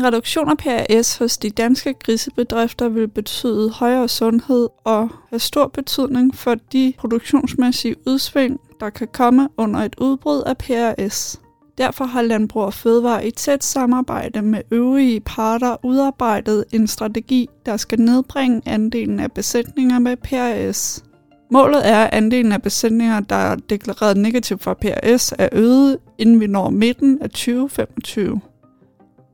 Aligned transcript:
En 0.00 0.06
reduktion 0.06 0.48
af 0.48 0.56
PRS 0.58 1.18
hos 1.18 1.38
de 1.38 1.50
danske 1.50 1.94
grisebedrifter 1.94 2.88
vil 2.88 3.08
betyde 3.08 3.70
højere 3.70 4.08
sundhed 4.08 4.68
og 4.84 5.08
have 5.30 5.40
stor 5.40 5.66
betydning 5.66 6.34
for 6.34 6.54
de 6.72 6.92
produktionsmæssige 6.98 7.96
udsving, 8.06 8.60
der 8.80 8.90
kan 8.90 9.08
komme 9.12 9.48
under 9.56 9.80
et 9.80 9.94
udbrud 9.98 10.42
af 10.46 10.58
PRS. 10.58 11.40
Derfor 11.78 12.04
har 12.04 12.22
Landbrug 12.22 12.62
og 12.62 12.74
Fødevare 12.74 13.26
i 13.26 13.30
tæt 13.30 13.64
samarbejde 13.64 14.42
med 14.42 14.62
øvrige 14.70 15.20
parter 15.20 15.76
udarbejdet 15.84 16.64
en 16.72 16.86
strategi, 16.86 17.48
der 17.66 17.76
skal 17.76 18.00
nedbringe 18.00 18.62
andelen 18.66 19.20
af 19.20 19.32
besætninger 19.32 19.98
med 19.98 20.16
PRS. 20.16 21.04
Målet 21.50 21.88
er, 21.88 22.04
at 22.04 22.14
andelen 22.14 22.52
af 22.52 22.62
besætninger, 22.62 23.20
der 23.20 23.36
er 23.36 23.56
deklareret 23.56 24.16
negativ 24.16 24.58
for 24.58 24.74
PRS, 24.74 25.34
er 25.38 25.48
øget, 25.52 25.98
inden 26.18 26.40
vi 26.40 26.46
når 26.46 26.70
midten 26.70 27.18
af 27.22 27.30
2025. 27.30 28.40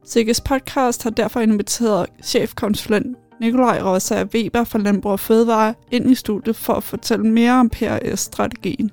Sikkes 0.08 0.40
podcast 0.40 1.02
har 1.02 1.10
derfor 1.10 1.40
inviteret 1.40 2.06
chefkonsulent 2.22 3.16
Nikolaj 3.40 3.80
Rosa 3.82 4.24
Weber 4.24 4.64
fra 4.64 4.78
Landbrug 4.78 5.12
og 5.12 5.20
Fødevare 5.20 5.74
ind 5.90 6.10
i 6.10 6.14
studiet 6.14 6.56
for 6.56 6.72
at 6.72 6.82
fortælle 6.82 7.26
mere 7.26 7.52
om 7.52 7.70
PRS-strategien. 7.70 8.90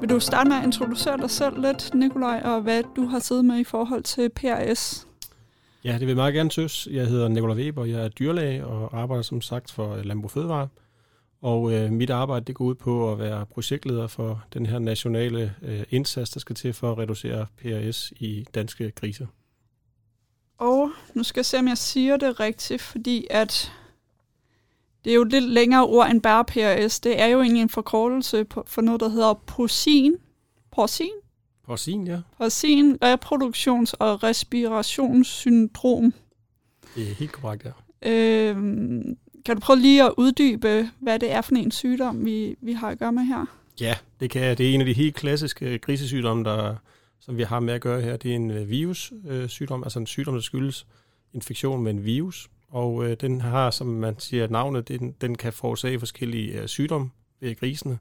Vil 0.00 0.10
du 0.10 0.20
starte 0.20 0.48
med 0.48 0.56
at 0.56 0.64
introducere 0.64 1.16
dig 1.16 1.30
selv 1.30 1.60
lidt, 1.60 1.94
Nikolaj, 1.94 2.40
og 2.44 2.60
hvad 2.60 2.82
du 2.96 3.06
har 3.06 3.18
siddet 3.18 3.44
med 3.44 3.58
i 3.58 3.64
forhold 3.64 4.02
til 4.02 4.28
PRS? 4.28 5.06
Ja, 5.84 5.92
det 5.92 6.00
vil 6.00 6.08
jeg 6.08 6.16
meget 6.16 6.34
gerne 6.34 6.50
synes. 6.50 6.88
Jeg 6.90 7.06
hedder 7.06 7.28
Nikolaj 7.28 7.56
Weber, 7.56 7.84
jeg 7.84 8.04
er 8.04 8.08
dyrlæge 8.08 8.66
og 8.66 9.00
arbejder 9.00 9.22
som 9.22 9.40
sagt 9.40 9.70
for 9.70 9.96
Landbrug 9.96 10.30
Fødevare. 10.30 10.68
Og 11.42 11.72
øh, 11.72 11.92
mit 11.92 12.10
arbejde 12.10 12.44
det 12.44 12.54
går 12.54 12.64
ud 12.64 12.74
på 12.74 13.12
at 13.12 13.18
være 13.18 13.46
projektleder 13.46 14.06
for 14.06 14.44
den 14.54 14.66
her 14.66 14.78
nationale 14.78 15.54
øh, 15.62 15.82
indsats, 15.90 16.30
der 16.30 16.40
skal 16.40 16.56
til 16.56 16.72
for 16.72 16.92
at 16.92 16.98
reducere 16.98 17.46
PRS 17.62 18.12
i 18.16 18.44
danske 18.54 18.90
griser. 18.90 19.26
Og 20.58 20.90
nu 21.14 21.22
skal 21.22 21.40
jeg 21.40 21.46
se, 21.46 21.58
om 21.58 21.68
jeg 21.68 21.78
siger 21.78 22.16
det 22.16 22.40
rigtigt, 22.40 22.82
fordi 22.82 23.26
at 23.30 23.72
det 25.04 25.10
er 25.10 25.14
jo 25.14 25.24
lidt 25.24 25.44
længere 25.44 25.86
ord 25.86 26.10
end 26.10 26.22
bare 26.22 26.44
PRS. 26.44 27.00
Det 27.00 27.20
er 27.20 27.26
jo 27.26 27.40
egentlig 27.40 27.62
en 27.62 27.68
forkortelse 27.68 28.46
for 28.66 28.82
noget, 28.82 29.00
der 29.00 29.08
hedder 29.08 29.34
porcin. 29.34 30.14
Porcin? 30.70 31.10
Porcin, 31.66 32.06
ja. 32.06 32.20
Porcin 32.38 32.98
reproduktions- 33.04 33.94
og 33.98 34.22
respirationssyndrom. 34.22 36.14
Det 36.94 37.10
er 37.10 37.14
helt 37.14 37.32
korrekt, 37.32 37.64
ja. 37.64 37.70
Øhm, 38.10 39.16
kan 39.44 39.56
du 39.56 39.60
prøve 39.60 39.78
lige 39.78 40.04
at 40.04 40.14
uddybe, 40.16 40.90
hvad 41.00 41.18
det 41.18 41.32
er 41.32 41.40
for 41.40 41.54
en 41.54 41.70
sygdom, 41.70 42.24
vi, 42.24 42.56
vi 42.60 42.72
har 42.72 42.88
at 42.88 42.98
gøre 42.98 43.12
med 43.12 43.22
her? 43.22 43.46
Ja, 43.80 43.94
det 44.20 44.30
kan 44.30 44.42
jeg. 44.42 44.58
Det 44.58 44.70
er 44.70 44.74
en 44.74 44.80
af 44.80 44.86
de 44.86 44.92
helt 44.92 45.14
klassiske 45.14 45.66
øh, 45.66 45.80
grisesygdomme, 45.80 46.44
der, 46.44 46.76
som 47.20 47.36
vi 47.36 47.42
har 47.42 47.60
med 47.60 47.74
at 47.74 47.80
gøre 47.80 48.00
her. 48.00 48.16
Det 48.16 48.30
er 48.30 48.36
en 48.36 48.50
øh, 48.50 48.70
virussygdom, 48.70 49.80
øh, 49.80 49.86
altså 49.86 49.98
en 49.98 50.06
sygdom, 50.06 50.34
der 50.34 50.40
skyldes 50.40 50.86
infektion 51.32 51.82
med 51.82 51.90
en 51.90 52.04
virus. 52.04 52.50
Og 52.68 53.04
øh, 53.04 53.16
den 53.20 53.40
har, 53.40 53.70
som 53.70 53.86
man 53.86 54.18
siger 54.18 54.48
navnet, 54.48 54.88
den, 54.88 55.14
den 55.20 55.34
kan 55.34 55.52
forårsage 55.52 55.98
forskellige 55.98 56.60
øh, 56.60 56.68
sygdomme 56.68 57.10
ved 57.40 57.56
grisene. 57.56 57.98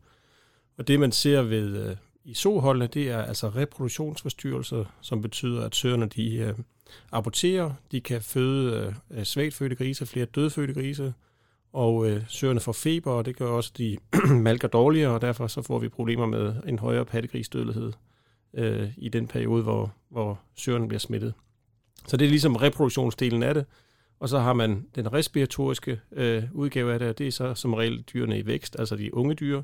Og 0.77 0.87
det, 0.87 0.99
man 0.99 1.11
ser 1.11 1.41
ved 1.41 1.89
øh, 1.89 1.95
i 2.23 2.33
soholdene, 2.33 2.87
det 2.87 3.09
er 3.09 3.21
altså 3.21 3.49
reproduktionsforstyrrelser, 3.49 4.85
som 5.01 5.21
betyder, 5.21 5.65
at 5.65 5.75
søerne 5.75 6.05
de 6.05 6.35
øh, 6.35 6.53
aborterer, 7.11 7.73
de 7.91 8.01
kan 8.01 8.21
føde 8.21 8.95
øh, 9.11 9.23
svagt 9.23 9.53
fødte 9.53 9.75
grise, 9.75 10.05
flere 10.05 10.25
dødfødte 10.25 10.73
grise, 10.73 11.13
og 11.73 12.09
øh, 12.09 12.23
søerne 12.27 12.59
får 12.59 12.71
feber, 12.71 13.11
og 13.11 13.25
det 13.25 13.35
gør 13.35 13.47
også, 13.47 13.71
at 13.73 13.77
de 13.77 13.97
malker 14.47 14.67
dårligere, 14.67 15.13
og 15.13 15.21
derfor 15.21 15.47
så 15.47 15.61
får 15.61 15.79
vi 15.79 15.89
problemer 15.89 16.25
med 16.25 16.55
en 16.67 16.79
højere 16.79 17.05
pattegrisdødelighed 17.05 17.93
øh, 18.53 18.89
i 18.97 19.09
den 19.09 19.27
periode, 19.27 19.63
hvor, 19.63 19.93
hvor 20.09 20.39
søerne 20.55 20.87
bliver 20.87 20.99
smittet. 20.99 21.33
Så 22.07 22.17
det 22.17 22.25
er 22.25 22.29
ligesom 22.29 22.55
reproduktionsdelen 22.55 23.43
af 23.43 23.53
det, 23.53 23.65
og 24.19 24.29
så 24.29 24.39
har 24.39 24.53
man 24.53 24.85
den 24.95 25.13
respiratoriske 25.13 25.99
øh, 26.11 26.43
udgave 26.53 26.93
af 26.93 26.99
det, 26.99 27.09
og 27.09 27.17
det 27.17 27.27
er 27.27 27.31
så 27.31 27.53
som 27.53 27.73
regel 27.73 28.01
dyrene 28.01 28.39
i 28.39 28.45
vækst, 28.45 28.79
altså 28.79 28.95
de 28.95 29.13
unge 29.13 29.35
dyr, 29.35 29.61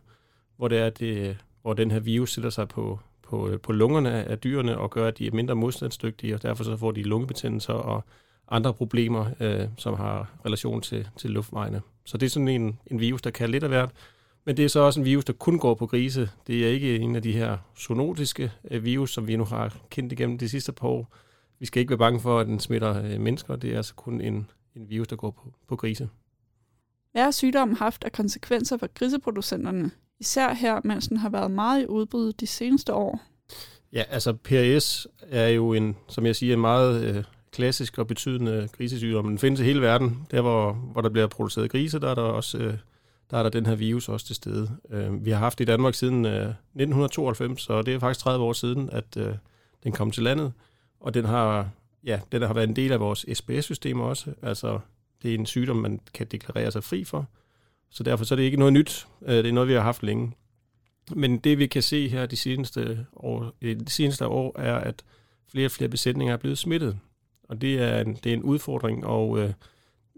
hvor, 0.58 0.68
det 0.68 0.78
er 0.78 0.90
det, 0.90 1.38
hvor 1.62 1.74
den 1.74 1.92
her 1.92 2.00
virus 2.00 2.34
sætter 2.34 2.50
sig 2.50 2.68
på, 2.68 3.00
på, 3.24 3.58
på 3.64 3.72
lungerne 3.72 4.12
af 4.12 4.40
dyrene 4.40 4.78
og 4.78 4.92
gør, 4.92 5.08
at 5.08 5.18
de 5.18 5.28
er 5.28 5.32
mindre 5.32 5.56
modstandsdygtige, 5.56 6.36
og 6.36 6.42
derfor 6.42 6.64
så 6.64 6.78
får 6.78 6.92
de 6.92 7.04
lungebetændelser 7.04 7.74
og 7.74 8.04
andre 8.52 8.74
problemer, 8.74 9.26
øh, 9.40 9.68
som 9.78 9.94
har 9.94 10.32
relation 10.46 10.82
til, 10.82 11.08
til 11.18 11.30
luftvejene. 11.30 11.82
Så 12.08 12.18
det 12.18 12.26
er 12.26 12.30
sådan 12.30 12.48
en, 12.48 12.80
en 12.88 13.00
virus, 13.00 13.22
der 13.22 13.30
kan 13.30 13.50
lidt 13.50 13.64
af 13.64 13.70
hvert. 13.70 13.90
Men 14.46 14.58
det 14.58 14.66
er 14.66 14.70
så 14.70 14.80
også 14.80 15.00
en 15.00 15.06
virus, 15.06 15.26
der 15.26 15.34
kun 15.34 15.60
går 15.60 15.76
på 15.76 15.88
grise. 15.88 16.30
Det 16.48 16.66
er 16.66 16.70
ikke 16.70 16.96
en 16.96 17.16
af 17.16 17.22
de 17.22 17.32
her 17.32 17.58
zoonotiske 17.80 18.52
øh, 18.72 18.84
virus, 18.84 19.14
som 19.14 19.28
vi 19.28 19.36
nu 19.36 19.44
har 19.44 19.78
kendt 19.90 20.12
igennem 20.12 20.38
de 20.38 20.50
sidste 20.50 20.72
par 20.72 20.88
år. 20.88 21.14
Vi 21.60 21.66
skal 21.66 21.80
ikke 21.80 21.90
være 21.90 21.98
bange 21.98 22.20
for, 22.20 22.40
at 22.40 22.48
den 22.48 22.60
smitter 22.60 23.04
øh, 23.04 23.22
mennesker. 23.22 23.56
Det 23.56 23.72
er 23.72 23.78
altså 23.78 23.96
kun 23.96 24.22
en, 24.22 24.50
en 24.76 24.90
virus, 24.90 25.08
der 25.08 25.16
går 25.16 25.32
på, 25.32 25.54
på 25.68 25.76
grise. 25.76 26.10
Hvad 27.12 27.24
har 27.24 27.32
sygdommen 27.32 27.78
haft 27.78 28.04
af 28.04 28.12
konsekvenser 28.12 28.78
for 28.78 28.88
griseproducenterne? 28.94 29.92
Især 30.20 30.54
her, 30.54 30.82
mens 30.84 31.08
den 31.08 31.18
har 31.18 31.30
været 31.30 31.52
meget 31.52 31.84
i 31.84 31.86
udbrud 31.88 32.34
de 32.34 32.48
seneste 32.48 32.94
år. 32.94 33.22
Ja, 33.94 34.04
altså 34.10 34.34
PRS 34.34 35.08
er 35.22 35.48
jo 35.48 35.74
en, 35.74 35.96
som 36.08 36.26
jeg 36.26 36.36
siger, 36.36 36.54
en 36.54 36.62
meget 36.62 37.04
øh, 37.04 37.24
klassisk 37.58 37.98
og 37.98 38.08
betydende 38.08 38.70
grisesygdom. 38.78 39.28
Den 39.28 39.40
findes 39.40 39.60
i 39.60 39.64
hele 39.64 39.82
verden. 39.82 40.28
Der, 40.32 40.42
hvor, 40.42 40.74
hvor 40.74 41.02
der 41.02 41.10
bliver 41.10 41.28
produceret 41.28 41.72
grise, 41.72 42.00
der 42.00 42.10
er 42.10 42.16
der 42.16 42.22
også 42.22 42.58
øh, 42.58 42.74
der 43.32 43.38
er 43.38 43.44
der 43.44 43.50
den 43.50 43.66
her 43.66 43.76
virus 43.76 44.10
også 44.10 44.26
til 44.26 44.36
stede. 44.36 44.78
Øh, 44.90 45.26
vi 45.26 45.32
har 45.32 45.38
haft 45.38 45.62
i 45.62 45.66
Danmark 45.66 45.94
siden 45.94 46.26
øh, 46.26 46.32
1992, 46.32 47.62
så 47.62 47.82
det 47.82 47.94
er 47.94 48.00
faktisk 48.00 48.20
30 48.20 48.46
år 48.46 48.54
siden, 48.54 48.90
at 48.90 49.18
øh, 49.18 49.34
den 49.84 49.92
kom 49.92 50.12
til 50.12 50.24
landet. 50.24 50.54
Og 51.00 51.14
den 51.14 51.26
har, 51.26 51.70
ja, 52.04 52.20
den 52.32 52.42
har 52.42 52.54
været 52.54 52.70
en 52.70 52.76
del 52.76 52.92
af 52.92 53.00
vores 53.00 53.26
SPS-system 53.34 54.00
også. 54.00 54.34
Altså, 54.42 54.80
det 55.24 55.32
er 55.32 55.36
en 55.36 55.46
sygdom, 55.46 55.76
man 55.76 56.00
kan 56.14 56.28
deklarere 56.28 56.72
sig 56.72 56.84
fri 56.84 57.04
for. 57.04 57.28
Så 57.90 58.04
derfor 58.04 58.26
så 58.26 58.34
er 58.34 58.36
det 58.36 58.44
ikke 58.44 58.58
noget 58.58 58.74
nyt. 58.74 59.08
Øh, 59.26 59.36
det 59.36 59.46
er 59.46 59.54
noget, 59.54 59.70
vi 59.70 59.74
har 59.74 59.82
haft 59.82 60.04
længe. 60.04 60.32
Men 61.16 61.38
det, 61.38 61.58
vi 61.58 61.68
kan 61.68 61.82
se 61.82 62.10
her 62.10 62.26
de 62.26 62.36
seneste 62.36 63.06
år, 63.16 63.54
øh, 63.62 63.80
de 63.80 63.90
seneste 63.90 64.28
år 64.28 64.60
er, 64.60 64.76
at 64.76 65.04
flere 65.52 65.68
og 65.68 65.72
flere 65.72 65.90
besætninger 65.90 66.34
er 66.34 66.38
blevet 66.38 66.58
smittet. 66.58 66.98
Og 67.48 67.62
det 67.62 67.82
er 67.82 68.02
en, 68.02 68.16
det 68.24 68.30
er 68.30 68.34
en 68.34 68.44
udfordring, 68.44 69.06
og 69.06 69.40
øh, 69.40 69.54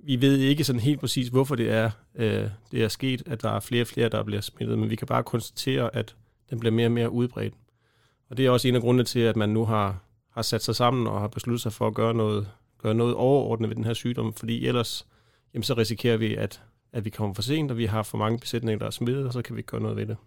vi 0.04 0.22
ved 0.22 0.38
ikke 0.38 0.64
sådan 0.64 0.80
helt 0.80 1.00
præcis, 1.00 1.28
hvorfor 1.28 1.56
det 1.56 1.72
er, 1.72 1.92
øh, 2.16 2.50
det 2.72 2.84
er 2.84 2.88
sket, 2.88 3.24
at 3.26 3.42
der 3.42 3.50
er 3.50 3.60
flere 3.60 3.84
og 3.84 3.88
flere, 3.88 4.10
der 4.10 4.24
bliver 4.24 4.42
smittet, 4.42 4.80
men 4.80 4.90
vi 4.90 4.96
kan 4.96 5.08
bare 5.08 5.24
konstatere, 5.24 5.96
at 5.96 6.16
den 6.50 6.60
bliver 6.60 6.74
mere 6.74 6.88
og 6.88 6.92
mere 6.92 7.10
udbredt. 7.10 7.54
Og 8.30 8.38
det 8.38 8.46
er 8.46 8.50
også 8.50 8.68
en 8.68 8.76
af 8.76 8.82
grundene 8.82 9.04
til, 9.04 9.20
at 9.20 9.36
man 9.36 9.50
nu 9.50 9.66
har, 9.66 10.04
har 10.32 10.42
sat 10.42 10.64
sig 10.64 10.76
sammen 10.76 11.08
og 11.08 11.20
har 11.20 11.28
besluttet 11.28 11.62
sig 11.62 11.74
for 11.74 11.88
at 11.88 11.94
gøre 11.94 12.14
noget, 12.14 12.48
gøre 12.82 12.94
noget 12.94 13.16
overordnet 13.16 13.70
ved 13.70 13.76
den 13.76 13.84
her 13.84 13.94
sygdom, 13.94 14.34
fordi 14.34 14.68
ellers 14.68 15.08
jamen, 15.54 15.64
så 15.64 15.74
risikerer 15.74 16.18
vi, 16.18 16.36
at, 16.36 16.62
at 16.94 17.06
vi 17.06 17.10
kommer 17.10 17.34
for 17.34 17.42
sent, 17.42 17.72
og 17.72 17.78
vi 17.78 17.86
har 17.86 18.04
for 18.04 18.18
mange 18.18 18.40
besætninger, 18.40 18.80
der 18.80 18.86
er 18.86 18.92
smittet, 18.92 19.26
og 19.26 19.34
så 19.34 19.42
kan 19.42 19.56
vi 19.56 19.60
ikke 19.60 19.68
gøre 19.68 19.82
noget 19.82 19.98
ved 19.98 20.06
det. 20.06 20.18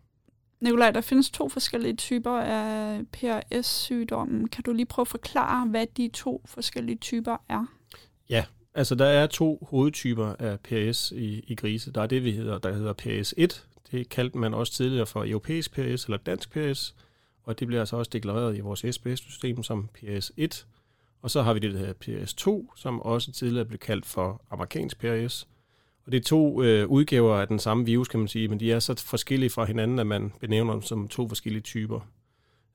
Nikolaj, 0.63 0.91
der 0.91 1.01
findes 1.01 1.31
to 1.31 1.49
forskellige 1.49 1.97
typer 1.97 2.31
af 2.31 3.01
PRS-sygdommen. 3.13 4.49
Kan 4.49 4.65
du 4.65 4.73
lige 4.73 4.87
prøve 4.87 5.05
at 5.05 5.09
forklare, 5.09 5.67
hvad 5.67 5.87
de 5.97 6.11
to 6.15 6.43
forskellige 6.45 6.97
typer 6.97 7.37
er? 7.49 7.67
Ja, 8.29 8.45
altså 8.75 8.95
der 8.95 9.05
er 9.05 9.27
to 9.27 9.69
hovedtyper 9.71 10.35
af 10.39 10.61
PRS 10.61 11.11
i, 11.11 11.45
i 11.47 11.55
grise. 11.55 11.93
Der 11.93 12.03
er 12.03 12.07
det, 12.07 12.25
vi 12.25 12.33
hedder, 12.33 12.59
der 12.59 12.73
hedder 12.73 12.93
PRS1. 13.03 13.65
Det 13.91 14.09
kaldte 14.09 14.39
man 14.39 14.55
også 14.55 14.73
tidligere 14.73 15.07
for 15.07 15.25
europæisk 15.25 15.73
PRS 15.73 16.05
eller 16.05 16.17
dansk 16.17 16.51
PRS. 16.51 16.95
Og 17.43 17.59
det 17.59 17.67
bliver 17.67 17.81
altså 17.81 17.97
også 17.97 18.11
deklareret 18.13 18.57
i 18.57 18.61
vores 18.61 18.85
SPS-system 18.91 19.63
som 19.63 19.89
PRS1. 19.99 20.65
Og 21.23 21.31
så 21.31 21.43
har 21.43 21.55
vi 21.55 21.59
det, 21.59 21.73
der 21.73 21.79
hedder 21.79 21.95
PRS2, 22.05 22.77
som 22.77 23.01
også 23.01 23.33
tidligere 23.33 23.65
blev 23.65 23.79
kaldt 23.79 24.07
for 24.07 24.45
amerikansk 24.51 24.99
PRS. 24.99 25.49
Og 26.07 26.13
det 26.13 26.19
er 26.19 26.23
to 26.23 26.63
øh, 26.63 26.89
udgaver 26.89 27.37
af 27.37 27.49
den 27.49 27.59
samme 27.59 27.85
virus, 27.85 28.09
kan 28.09 28.21
man 28.21 28.29
sige, 28.29 28.49
men 28.49 28.61
de 28.61 28.73
er 28.73 28.79
så 28.79 29.05
forskellige 29.07 29.51
fra 29.51 29.65
hinanden, 29.65 29.99
at 29.99 30.07
man 30.07 30.33
benævner 30.41 30.73
dem 30.73 30.83
som 30.83 31.09
to 31.09 31.29
forskellige 31.29 31.63
typer. 31.63 32.01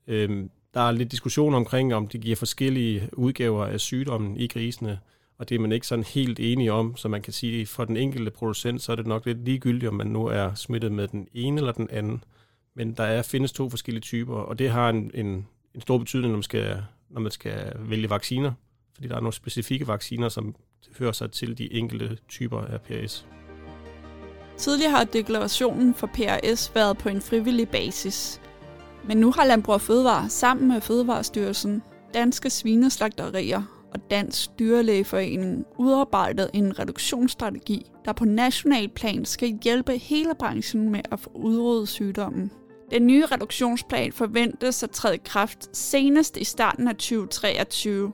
Øhm, 0.08 0.50
der 0.74 0.82
er 0.82 0.92
lidt 0.92 1.12
diskussion 1.12 1.54
omkring, 1.54 1.94
om 1.94 2.08
det 2.08 2.22
giver 2.22 2.36
forskellige 2.36 3.10
udgaver 3.14 3.66
af 3.66 3.80
sygdommen 3.80 4.38
i 4.38 4.48
grisene, 4.48 5.00
og 5.38 5.50
det 5.50 5.56
er 5.56 5.60
man 5.60 5.72
ikke 5.72 5.88
sådan 5.88 6.04
helt 6.04 6.40
enige 6.40 6.74
om, 6.74 6.96
så 6.96 7.08
man 7.08 7.22
kan 7.22 7.34
sige, 7.34 7.66
for 7.66 7.86
den 7.86 7.98
enkelte 7.98 8.32
producent, 8.32 8.82
så 8.82 8.92
er 8.92 8.96
det 8.96 9.08
nok 9.08 9.26
lidt 9.26 9.46
ligegyldigt, 9.46 9.90
om 9.90 9.96
man 9.96 10.08
nu 10.08 10.26
er 10.26 10.54
smittet 10.54 10.92
med 10.92 11.08
den 11.08 11.28
ene 11.34 11.58
eller 11.58 11.72
den 11.72 11.90
anden. 11.90 12.24
Men 12.76 12.94
der 12.94 13.04
er, 13.04 13.22
findes 13.22 13.52
to 13.52 13.70
forskellige 13.70 14.02
typer, 14.02 14.36
og 14.36 14.60
det 14.60 14.70
har 14.70 14.90
en, 14.90 15.12
en, 15.14 15.48
en 15.76 15.82
stor 15.82 15.98
betydning, 15.98 16.32
når 16.32 16.38
man, 16.38 16.44
skal, 16.44 16.84
når 17.10 17.22
man 17.22 17.32
skal 17.32 17.74
vælge 17.80 18.10
vacciner, 18.10 18.52
fordi 18.98 19.08
der 19.08 19.16
er 19.16 19.20
nogle 19.20 19.34
specifikke 19.34 19.88
vacciner, 19.88 20.30
som 20.30 20.56
hører 21.00 21.12
sig 21.12 21.32
til 21.32 21.58
de 21.58 21.74
enkelte 21.74 22.18
typer 22.30 22.62
af 22.62 22.82
PRS. 22.82 23.26
Tidligere 24.58 24.92
har 24.92 25.04
deklarationen 25.04 25.94
for 25.94 26.08
PRS 26.08 26.72
været 26.76 26.98
på 26.98 27.10
en 27.10 27.22
frivillig 27.22 27.70
basis. 27.70 28.42
Men 29.08 29.18
nu 29.18 29.32
har 29.32 29.46
Landbrug 29.46 29.74
og 29.74 29.82
Fødevare 29.82 30.30
sammen 30.30 30.68
med 30.68 30.82
Fødevarestyrelsen, 30.82 31.82
Danske 32.14 32.50
Svineslagterier 32.50 33.88
og 33.94 34.00
Dansk 34.12 34.50
Dyrlægeforening 34.60 35.66
udarbejdet 35.78 36.50
en 36.54 36.80
reduktionsstrategi, 36.80 37.86
der 38.06 38.14
på 38.14 38.26
national 38.26 38.90
plan 38.90 39.26
skal 39.26 39.60
hjælpe 39.64 39.98
hele 39.98 40.36
branchen 40.40 40.90
med 40.90 41.02
at 41.12 41.20
få 41.20 41.30
udryddet 41.36 41.88
sygdommen. 41.88 42.52
Den 42.92 43.08
nye 43.08 43.26
reduktionsplan 43.26 44.12
forventes 44.12 44.84
at 44.84 44.92
træde 44.92 45.16
i 45.16 45.22
kraft 45.26 45.78
senest 45.78 46.38
i 46.38 46.44
starten 46.44 46.88
af 46.88 46.96
2023. 46.96 48.14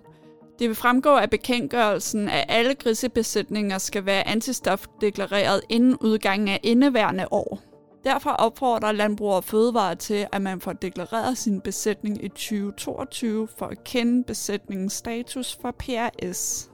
Det 0.63 0.69
vil 0.69 0.75
fremgå 0.75 1.09
af 1.09 1.29
bekendtgørelsen, 1.29 2.29
at 2.29 2.45
alle 2.49 2.75
grisebesætninger 2.75 3.77
skal 3.77 4.05
være 4.05 4.27
antistofdeklareret 4.27 5.61
inden 5.69 5.97
udgangen 6.01 6.47
af 6.47 6.59
indeværende 6.63 7.27
år. 7.31 7.61
Derfor 8.03 8.29
opfordrer 8.29 8.91
Landbrug 8.91 9.33
og 9.33 9.43
Fødevare 9.43 9.95
til, 9.95 10.27
at 10.31 10.41
man 10.41 10.61
får 10.61 10.73
deklareret 10.73 11.37
sin 11.37 11.61
besætning 11.61 12.23
i 12.23 12.27
2022 12.27 13.47
for 13.57 13.65
at 13.65 13.83
kende 13.83 14.23
besætningens 14.23 14.93
status 14.93 15.57
for 15.61 15.71
PRS. 15.71 16.69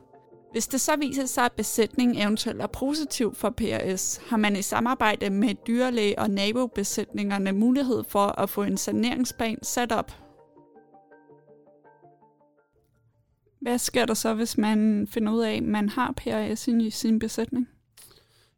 Hvis 0.52 0.68
det 0.68 0.82
så 0.82 0.96
viser 0.96 1.26
sig, 1.26 1.46
at 1.46 1.52
besætningen 1.52 2.18
eventuelt 2.18 2.62
er 2.62 2.68
positiv 2.68 3.36
for 3.36 3.50
PRS, 3.50 4.22
har 4.30 4.38
man 4.38 4.56
i 4.56 4.62
samarbejde 4.62 5.30
med 5.30 5.56
dyrlæge 5.68 6.20
og 6.20 6.30
nabobesætningerne 6.30 7.52
mulighed 7.52 8.04
for 8.08 8.42
at 8.42 8.50
få 8.50 8.64
en 8.64 8.78
saneringsplan 8.78 9.64
sat 9.64 9.92
op. 9.92 10.29
Hvad 13.60 13.78
sker 13.78 14.06
der 14.06 14.14
så, 14.14 14.34
hvis 14.34 14.58
man 14.58 15.08
finder 15.12 15.34
ud 15.34 15.42
af, 15.42 15.54
at 15.56 15.64
man 15.64 15.90
har 15.90 16.12
PRS 16.12 16.68
i 16.68 16.90
sin 16.90 17.20
besætning? 17.20 17.70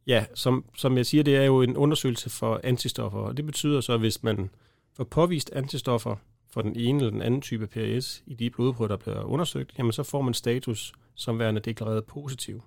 Ja, 0.07 0.25
som, 0.33 0.65
som 0.75 0.97
jeg 0.97 1.05
siger, 1.05 1.23
det 1.23 1.35
er 1.35 1.43
jo 1.43 1.61
en 1.61 1.77
undersøgelse 1.77 2.29
for 2.29 2.61
antistoffer, 2.63 3.19
og 3.19 3.37
det 3.37 3.45
betyder 3.45 3.81
så, 3.81 3.93
at 3.93 3.99
hvis 3.99 4.23
man 4.23 4.49
får 4.93 5.03
påvist 5.03 5.51
antistoffer 5.53 6.15
for 6.49 6.61
den 6.61 6.75
ene 6.75 6.99
eller 6.99 7.11
den 7.11 7.21
anden 7.21 7.41
type 7.41 7.67
PRS 7.67 8.23
i 8.25 8.33
de 8.33 8.49
blodprøver, 8.49 8.87
der 8.87 8.97
bliver 8.97 9.23
undersøgt, 9.23 9.73
jamen 9.77 9.91
så 9.91 10.03
får 10.03 10.21
man 10.21 10.33
status 10.33 10.93
som 11.15 11.39
værende 11.39 11.61
deklareret 11.61 12.05
positiv. 12.05 12.61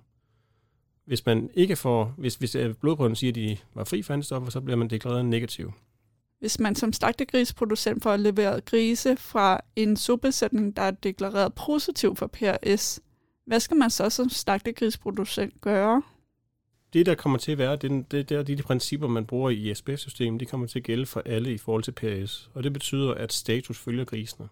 Hvis 1.05 1.25
man 1.25 1.49
ikke 1.53 1.75
får, 1.75 2.13
hvis, 2.17 2.35
hvis 2.35 2.55
øh, 2.55 2.73
blodprøven 2.73 3.15
siger, 3.15 3.31
at 3.31 3.35
de 3.35 3.57
var 3.73 3.83
fri 3.83 4.01
for 4.01 4.13
antistoffer, 4.13 4.49
så 4.49 4.61
bliver 4.61 4.77
man 4.77 4.89
deklareret 4.89 5.25
negativ. 5.25 5.71
Hvis 6.39 6.59
man 6.59 6.75
som 6.75 6.93
slagtegrisproducent 6.93 8.03
får 8.03 8.17
leveret 8.17 8.65
grise 8.65 9.17
fra 9.17 9.61
en 9.75 9.97
sobesætning, 9.97 10.75
der 10.75 10.81
er 10.81 10.91
deklareret 10.91 11.53
positiv 11.53 12.15
for 12.15 12.27
PRS, 12.27 12.99
hvad 13.45 13.59
skal 13.59 13.77
man 13.77 13.89
så 13.89 14.09
som 14.09 14.29
slagtegrisproducent 14.29 15.61
gøre? 15.61 16.01
det, 16.95 17.05
der 17.05 17.15
kommer 17.15 17.37
til 17.37 17.51
at 17.51 17.57
være, 17.57 17.75
det, 17.75 18.11
det, 18.11 18.29
det 18.29 18.37
er 18.37 18.43
de, 18.43 18.55
de 18.55 18.63
principper, 18.63 19.07
man 19.07 19.25
bruger 19.25 19.49
i 19.49 19.73
SPF-systemet, 19.73 20.39
de 20.39 20.45
kommer 20.45 20.67
til 20.67 20.79
at 20.79 20.83
gælde 20.83 21.05
for 21.05 21.21
alle 21.25 21.53
i 21.53 21.57
forhold 21.57 21.83
til 21.83 21.91
PRS. 21.91 22.49
Og 22.53 22.63
det 22.63 22.73
betyder, 22.73 23.13
at 23.13 23.33
status 23.33 23.79
følger 23.79 24.05
grisene. 24.05 24.47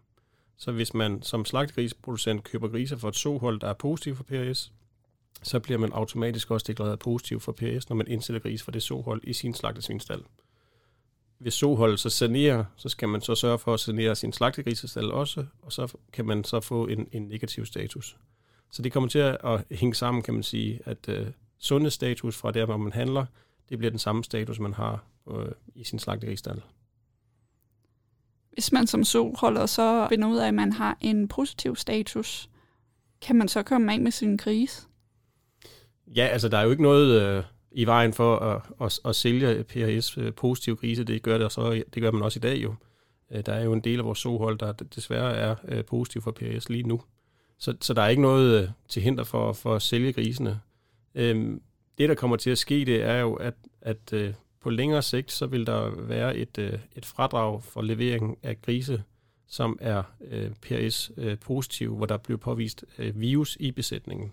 Så 0.57 0.71
hvis 0.71 0.93
man 0.93 1.21
som 1.21 1.45
slagtegrisproducent 1.45 2.43
køber 2.43 2.67
griser 2.67 2.97
for 2.97 3.09
et 3.09 3.15
sohold, 3.15 3.59
der 3.59 3.67
er 3.67 3.73
positiv 3.73 4.15
for 4.15 4.23
PRS, 4.23 4.71
så 5.43 5.59
bliver 5.59 5.77
man 5.77 5.91
automatisk 5.91 6.51
også 6.51 6.65
deklareret 6.67 6.99
positiv 6.99 7.39
for 7.39 7.51
PRS, 7.51 7.89
når 7.89 7.95
man 7.95 8.07
indsætter 8.07 8.39
gris 8.39 8.63
fra 8.63 8.71
det 8.71 8.83
sohold 8.83 9.21
i 9.23 9.33
sin 9.33 9.53
slagtesvinstal. 9.53 10.19
Hvis 11.43 11.53
soholdet 11.53 11.99
så 11.99 12.09
sanerer, 12.09 12.65
så 12.75 12.89
skal 12.89 13.09
man 13.09 13.21
så 13.21 13.35
sørge 13.35 13.59
for 13.59 13.73
at 13.73 13.79
sanere 13.79 14.15
sin 14.15 14.33
slagtegrisestal 14.33 15.11
også, 15.11 15.45
og 15.61 15.71
så 15.71 15.93
kan 16.13 16.25
man 16.25 16.43
så 16.43 16.59
få 16.59 16.87
en, 16.87 17.07
en 17.11 17.21
negativ 17.21 17.65
status. 17.65 18.17
Så 18.71 18.81
det 18.81 18.91
kommer 18.91 19.09
til 19.09 19.19
at 19.19 19.63
hænge 19.71 19.95
sammen, 19.95 20.23
kan 20.23 20.33
man 20.33 20.43
sige, 20.43 20.79
at 20.85 21.09
øh, 21.09 21.27
sundhedsstatus 21.59 22.37
fra 22.37 22.51
der, 22.51 22.65
hvor 22.65 22.77
man 22.77 22.91
handler, 22.91 23.25
det 23.69 23.77
bliver 23.77 23.89
den 23.89 23.99
samme 23.99 24.23
status, 24.23 24.59
man 24.59 24.73
har 24.73 25.03
øh, 25.31 25.51
i 25.75 25.83
sin 25.83 25.99
slagteristal. 25.99 26.61
Hvis 28.51 28.71
man 28.71 28.87
som 28.87 29.03
solholder 29.03 29.65
så 29.65 30.07
finder 30.09 30.27
ud 30.27 30.37
af, 30.37 30.47
at 30.47 30.53
man 30.53 30.73
har 30.73 30.97
en 31.01 31.27
positiv 31.27 31.75
status, 31.75 32.49
kan 33.21 33.35
man 33.35 33.47
så 33.47 33.63
komme 33.63 33.93
af 33.93 33.99
med 33.99 34.11
sin 34.11 34.37
gris? 34.37 34.87
Ja, 36.07 36.25
altså 36.25 36.49
der 36.49 36.57
er 36.57 36.63
jo 36.63 36.71
ikke 36.71 36.83
noget 36.83 37.21
øh, 37.21 37.43
i 37.73 37.85
vejen 37.85 38.13
for 38.13 38.37
at, 38.37 38.61
at, 38.81 38.99
at 39.05 39.15
sælge 39.15 39.63
PRS 39.63 40.17
øh, 40.17 40.33
positive 40.33 40.75
grise. 40.75 41.03
Det 41.03 41.21
gør, 41.21 41.37
det, 41.37 41.51
så, 41.51 41.83
det 41.93 42.01
gør 42.01 42.11
man 42.11 42.21
også 42.21 42.39
i 42.39 42.41
dag 42.41 42.63
jo. 42.63 42.75
Øh, 43.31 43.43
der 43.45 43.53
er 43.53 43.63
jo 43.63 43.73
en 43.73 43.81
del 43.81 43.99
af 43.99 44.05
vores 44.05 44.19
sohold, 44.19 44.57
der 44.57 44.71
desværre 44.71 45.35
er 45.35 45.55
øh, 45.67 45.85
positiv 45.85 46.21
for 46.21 46.31
PRS 46.31 46.69
lige 46.69 46.83
nu. 46.83 47.01
Så, 47.57 47.75
så 47.81 47.93
der 47.93 48.01
er 48.01 48.07
ikke 48.07 48.21
noget 48.21 48.73
til 48.87 49.01
hinder 49.01 49.23
for, 49.23 49.53
for 49.53 49.75
at 49.75 49.81
sælge 49.81 50.13
grisene. 50.13 50.59
Øhm, 51.15 51.61
det, 51.97 52.09
der 52.09 52.15
kommer 52.15 52.37
til 52.37 52.49
at 52.49 52.57
ske, 52.57 52.85
det 52.85 53.03
er 53.03 53.19
jo, 53.19 53.33
at, 53.33 53.53
at 53.81 54.13
øh, 54.13 54.33
på 54.59 54.69
længere 54.69 55.01
sigt, 55.01 55.31
så 55.31 55.45
vil 55.45 55.67
der 55.67 55.89
være 55.89 56.37
et, 56.37 56.57
øh, 56.57 56.79
et 56.95 57.05
fradrag 57.05 57.63
for 57.63 57.81
levering 57.81 58.37
af 58.43 58.61
grise, 58.61 59.03
som 59.47 59.77
er 59.81 60.03
øh, 60.21 60.51
PRS-positiv, 60.61 61.95
hvor 61.95 62.05
der 62.05 62.17
bliver 62.17 62.37
påvist 62.37 62.85
øh, 62.97 63.21
virus 63.21 63.57
i 63.59 63.71
besætningen. 63.71 64.31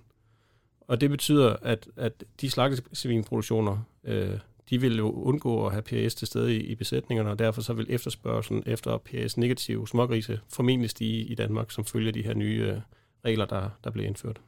Og 0.91 1.01
det 1.01 1.11
betyder, 1.11 1.57
at, 1.63 1.89
at 1.97 2.25
de 2.41 2.51
slagtesvinproduktioner, 2.51 3.79
øh, 4.05 4.39
de 4.71 4.81
vil 4.81 4.97
jo 4.97 5.11
undgå 5.11 5.67
at 5.67 5.73
have 5.73 5.83
PAS 5.83 6.15
til 6.15 6.27
stede 6.27 6.57
i, 6.57 6.61
i 6.61 6.75
besætningerne, 6.75 7.31
og 7.31 7.39
derfor 7.39 7.63
så 7.63 7.73
vil 7.73 7.87
efterspørgselen 7.89 8.63
efter 8.67 8.99
PAS-negative 8.99 9.89
smågrise 9.89 10.41
formentlig 10.49 10.91
stige 10.91 11.25
i 11.25 11.35
Danmark, 11.35 11.71
som 11.71 11.85
følger 11.85 12.13
de 12.13 12.23
her 12.23 12.35
nye 12.35 12.73
øh, 12.75 12.81
regler, 13.25 13.45
der, 13.45 13.71
der 13.85 13.91
bliver 13.91 14.09
indført. 14.09 14.41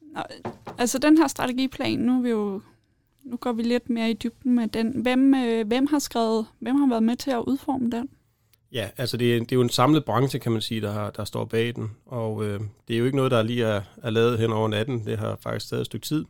Nå, 0.00 0.20
altså 0.78 0.98
den 0.98 1.18
her 1.18 1.26
strategiplan, 1.26 1.98
nu 1.98 2.18
er 2.18 2.22
vi 2.22 2.30
jo 2.30 2.60
nu 3.24 3.36
går 3.36 3.52
vi 3.52 3.62
lidt 3.62 3.90
mere 3.90 4.10
i 4.10 4.14
dybden 4.14 4.54
med 4.54 4.68
den. 4.68 5.02
Hvem, 5.02 5.34
øh, 5.34 5.66
hvem 5.66 5.86
har 5.86 5.98
skrevet, 5.98 6.46
hvem 6.58 6.76
har 6.76 6.88
været 6.88 7.02
med 7.02 7.16
til 7.16 7.30
at 7.30 7.44
udforme 7.46 7.90
den? 7.90 8.08
Ja, 8.72 8.90
altså 8.96 9.16
det 9.16 9.36
er, 9.36 9.40
det 9.40 9.52
er 9.52 9.56
jo 9.56 9.62
en 9.62 9.68
samlet 9.68 10.04
branche, 10.04 10.38
kan 10.38 10.52
man 10.52 10.60
sige, 10.60 10.80
der, 10.80 10.92
har, 10.92 11.10
der 11.10 11.24
står 11.24 11.44
bag 11.44 11.74
den. 11.74 11.90
Og 12.06 12.44
øh, 12.44 12.60
det 12.88 12.94
er 12.94 12.98
jo 12.98 13.04
ikke 13.04 13.16
noget, 13.16 13.30
der 13.30 13.42
lige 13.42 13.64
er, 13.64 13.82
er 14.02 14.10
lavet 14.10 14.38
hen 14.38 14.52
over 14.52 14.68
natten. 14.68 15.06
Det 15.06 15.18
har 15.18 15.36
faktisk 15.40 15.70
taget 15.70 15.80
et 15.80 15.86
stykke 15.86 16.06
tid. 16.06 16.24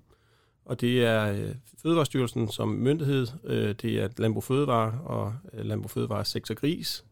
Og 0.65 0.81
det 0.81 1.05
er 1.05 1.33
øh, 1.33 1.55
Fødevarestyrelsen 1.83 2.51
som 2.51 2.69
myndighed, 2.69 3.27
øh, 3.45 3.75
det 3.83 4.03
er 4.03 4.09
Landbrug 4.17 4.45
Fødevare 4.45 5.01
og 5.05 5.35
øh, 5.53 5.65
Landbrug 5.65 5.91
Fødevare 5.91 6.25
Sektor 6.25 6.55
Gris, 6.55 7.05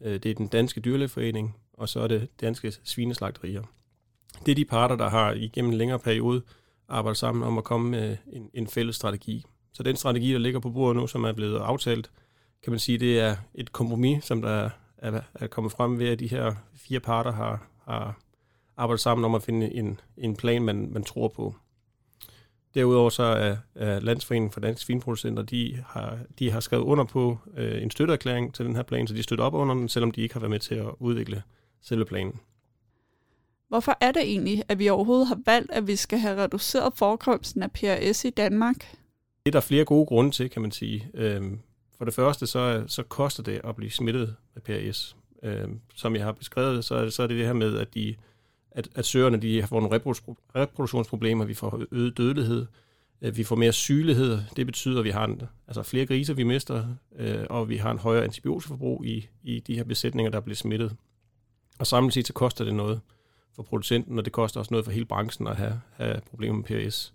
øh, 0.00 0.12
det 0.12 0.26
er 0.26 0.34
den 0.34 0.46
danske 0.46 0.80
dyrlægeforening, 0.80 1.56
og 1.72 1.88
så 1.88 2.00
er 2.00 2.06
det 2.06 2.28
danske 2.40 2.72
svineslagterier 2.84 3.62
det 4.46 4.52
er 4.52 4.56
de 4.56 4.64
parter, 4.64 4.96
der 4.96 5.08
har 5.08 5.32
igennem 5.32 5.70
en 5.70 5.78
længere 5.78 5.98
periode 5.98 6.42
arbejdet 6.88 7.16
sammen 7.16 7.44
om 7.44 7.58
at 7.58 7.64
komme 7.64 7.90
med 7.90 8.16
en, 8.32 8.50
en 8.54 8.66
fælles 8.66 8.96
strategi. 8.96 9.44
Så 9.72 9.82
den 9.82 9.96
strategi, 9.96 10.32
der 10.32 10.38
ligger 10.38 10.60
på 10.60 10.70
bordet 10.70 10.96
nu, 10.96 11.06
som 11.06 11.24
er 11.24 11.32
blevet 11.32 11.58
aftalt, 11.58 12.10
kan 12.62 12.70
man 12.70 12.78
sige, 12.78 12.98
det 12.98 13.20
er 13.20 13.36
et 13.54 13.72
kompromis, 13.72 14.24
som 14.24 14.42
der 14.42 14.70
er, 14.98 15.20
er 15.34 15.46
kommet 15.46 15.72
frem 15.72 15.98
ved, 15.98 16.08
at 16.08 16.18
de 16.18 16.26
her 16.26 16.54
fire 16.74 17.00
parter 17.00 17.32
har, 17.32 17.68
har 17.84 18.18
arbejdet 18.76 19.00
sammen 19.00 19.24
om 19.24 19.34
at 19.34 19.42
finde 19.42 19.74
en, 19.74 20.00
en 20.16 20.36
plan, 20.36 20.62
man, 20.62 20.88
man 20.92 21.04
tror 21.04 21.28
på. 21.28 21.54
Derudover 22.74 23.10
så 23.10 23.22
er, 23.22 23.56
er 23.74 24.00
Landsforeningen 24.00 24.50
for 24.50 24.60
Danske 24.60 24.84
Svinproducenter, 24.84 25.42
de 25.42 25.84
har, 25.86 26.18
de 26.38 26.50
har 26.50 26.60
skrevet 26.60 26.84
under 26.84 27.04
på 27.04 27.38
øh, 27.56 27.82
en 27.82 27.90
støtteerklæring 27.90 28.54
til 28.54 28.64
den 28.64 28.76
her 28.76 28.82
plan, 28.82 29.06
så 29.06 29.14
de 29.14 29.22
støtter 29.22 29.44
op 29.44 29.54
under 29.54 29.74
den, 29.74 29.88
selvom 29.88 30.10
de 30.10 30.20
ikke 30.20 30.34
har 30.34 30.40
været 30.40 30.50
med 30.50 30.58
til 30.58 30.74
at 30.74 30.86
udvikle 30.98 31.42
selve 31.82 32.04
planen. 32.04 32.40
Hvorfor 33.68 33.96
er 34.00 34.12
det 34.12 34.22
egentlig, 34.22 34.62
at 34.68 34.78
vi 34.78 34.88
overhovedet 34.88 35.26
har 35.26 35.38
valgt, 35.46 35.70
at 35.70 35.86
vi 35.86 35.96
skal 35.96 36.18
have 36.18 36.42
reduceret 36.42 36.92
forekomsten 36.96 37.62
af 37.62 37.72
PRS 37.72 38.24
i 38.24 38.30
Danmark? 38.30 38.76
Det 39.46 39.46
er 39.46 39.50
der 39.50 39.60
flere 39.60 39.84
gode 39.84 40.06
grunde 40.06 40.30
til, 40.30 40.50
kan 40.50 40.62
man 40.62 40.70
sige. 40.70 41.10
Øhm, 41.14 41.60
for 41.98 42.04
det 42.04 42.14
første, 42.14 42.46
så, 42.46 42.84
så 42.86 43.02
koster 43.02 43.42
det 43.42 43.60
at 43.64 43.76
blive 43.76 43.90
smittet 43.90 44.36
med 44.54 44.62
PRS. 44.62 45.16
Øhm, 45.42 45.80
som 45.94 46.16
jeg 46.16 46.24
har 46.24 46.32
beskrevet, 46.32 46.84
så, 46.84 46.94
er, 46.94 47.02
det, 47.02 47.12
så 47.12 47.22
er 47.22 47.26
det 47.26 47.38
det 47.38 47.46
her 47.46 47.52
med, 47.52 47.78
at, 47.78 47.94
de, 47.94 48.14
at, 48.70 48.88
at 48.94 49.04
søerne 49.04 49.36
de 49.36 49.62
får 49.66 49.80
nogle 49.80 50.00
reproduktionsproblemer, 50.56 51.44
vi 51.44 51.54
får 51.54 51.82
øget 51.92 52.16
dødelighed, 52.16 52.66
øh, 53.22 53.36
vi 53.36 53.44
får 53.44 53.56
mere 53.56 53.72
sygelighed. 53.72 54.38
Det 54.56 54.66
betyder, 54.66 54.98
at 54.98 55.04
vi 55.04 55.10
har 55.10 55.24
en, 55.24 55.42
altså 55.66 55.82
flere 55.82 56.06
griser, 56.06 56.34
vi 56.34 56.42
mister, 56.42 56.86
øh, 57.16 57.44
og 57.50 57.68
vi 57.68 57.76
har 57.76 57.90
en 57.90 57.98
højere 57.98 58.24
antibiotikaforbrug 58.24 59.04
i, 59.04 59.28
i 59.42 59.60
de 59.60 59.76
her 59.76 59.84
besætninger, 59.84 60.30
der 60.30 60.40
bliver 60.40 60.56
smittet. 60.56 60.96
Og 61.78 61.86
samlet 61.86 62.14
set, 62.14 62.26
så 62.26 62.32
koster 62.32 62.64
det 62.64 62.74
noget 62.74 63.00
for 63.56 63.62
producenten, 63.62 64.18
og 64.18 64.24
det 64.24 64.32
koster 64.32 64.60
også 64.60 64.74
noget 64.74 64.84
for 64.84 64.92
hele 64.92 65.06
branchen 65.06 65.46
at 65.46 65.56
have, 65.56 65.80
have 65.96 66.20
problemer 66.30 66.56
med 66.56 66.64
PRS. 66.64 67.14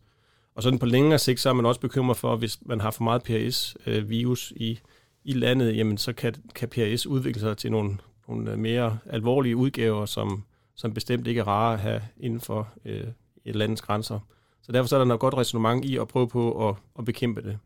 Og 0.56 0.64
sådan 0.64 0.80
på 0.80 0.86
længere 0.86 1.20
sigt, 1.20 1.40
så 1.40 1.50
er 1.50 1.54
man 1.54 1.66
også 1.66 1.82
bekymret 1.82 2.18
for, 2.18 2.34
at 2.34 2.40
hvis 2.40 2.60
man 2.66 2.82
har 2.82 2.92
for 2.92 3.04
meget 3.04 3.24
PRS-virus 3.24 4.54
øh, 4.56 4.62
i, 4.62 4.80
i 5.24 5.34
landet, 5.34 5.78
jamen 5.78 5.98
så 5.98 6.14
kan, 6.14 6.34
kan 6.56 6.70
PRS 6.70 7.06
udvikle 7.06 7.42
sig 7.42 7.58
til 7.58 7.72
nogle, 7.72 7.98
nogle 8.28 8.52
øh, 8.52 8.60
mere 8.60 8.98
alvorlige 9.06 9.56
udgaver, 9.56 10.06
som, 10.06 10.44
som 10.76 10.94
bestemt 10.94 11.28
ikke 11.28 11.40
er 11.40 11.48
rare 11.48 11.74
at 11.74 11.80
have 11.80 12.02
inden 12.18 12.42
for 12.42 12.68
øh, 12.86 13.08
et 13.46 13.56
landets 13.56 13.82
grænser. 13.82 14.20
Så 14.62 14.72
derfor 14.72 14.88
så 14.88 14.96
er 14.96 15.00
der 15.00 15.06
noget 15.06 15.20
godt 15.20 15.38
resonemang 15.38 15.86
i 15.86 15.98
at 15.98 16.08
prøve 16.08 16.28
på 16.28 16.70
at, 16.70 16.76
at 17.00 17.06
bekæmpe 17.06 17.42
det. 17.42 17.58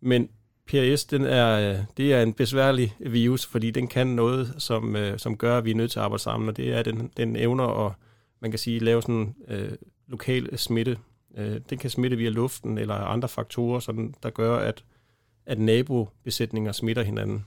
Men 0.00 0.28
PRS, 0.66 1.04
den 1.04 1.24
er, 1.24 1.70
øh, 1.70 1.84
det 1.96 2.14
er 2.14 2.22
en 2.22 2.32
besværlig 2.32 2.94
virus, 2.98 3.46
fordi 3.46 3.70
den 3.70 3.88
kan 3.88 4.06
noget, 4.06 4.54
som, 4.58 4.96
som 5.16 5.36
gør, 5.36 5.58
at 5.58 5.64
vi 5.64 5.70
er 5.70 5.74
nødt 5.74 5.90
til 5.90 5.98
at 5.98 6.04
arbejde 6.04 6.22
sammen, 6.22 6.48
og 6.48 6.56
det 6.56 6.72
er, 6.74 6.78
at 6.78 6.84
den, 6.84 7.10
den 7.16 7.36
evner 7.36 7.86
at, 7.86 7.92
man 8.40 8.50
kan 8.50 8.58
sige, 8.58 8.78
lave 8.78 9.02
sådan 9.02 9.34
øh, 9.48 9.72
lokal 10.06 10.58
smitte. 10.58 10.98
Øh, 11.36 11.60
den 11.70 11.78
kan 11.78 11.90
smitte 11.90 12.16
via 12.16 12.28
luften 12.28 12.78
eller 12.78 12.94
andre 12.94 13.28
faktorer, 13.28 13.80
sådan, 13.80 14.14
der 14.22 14.30
gør, 14.30 14.56
at, 14.56 14.84
at 15.46 15.58
nabobesætninger 15.58 16.72
smitter 16.72 17.02
hinanden. 17.02 17.44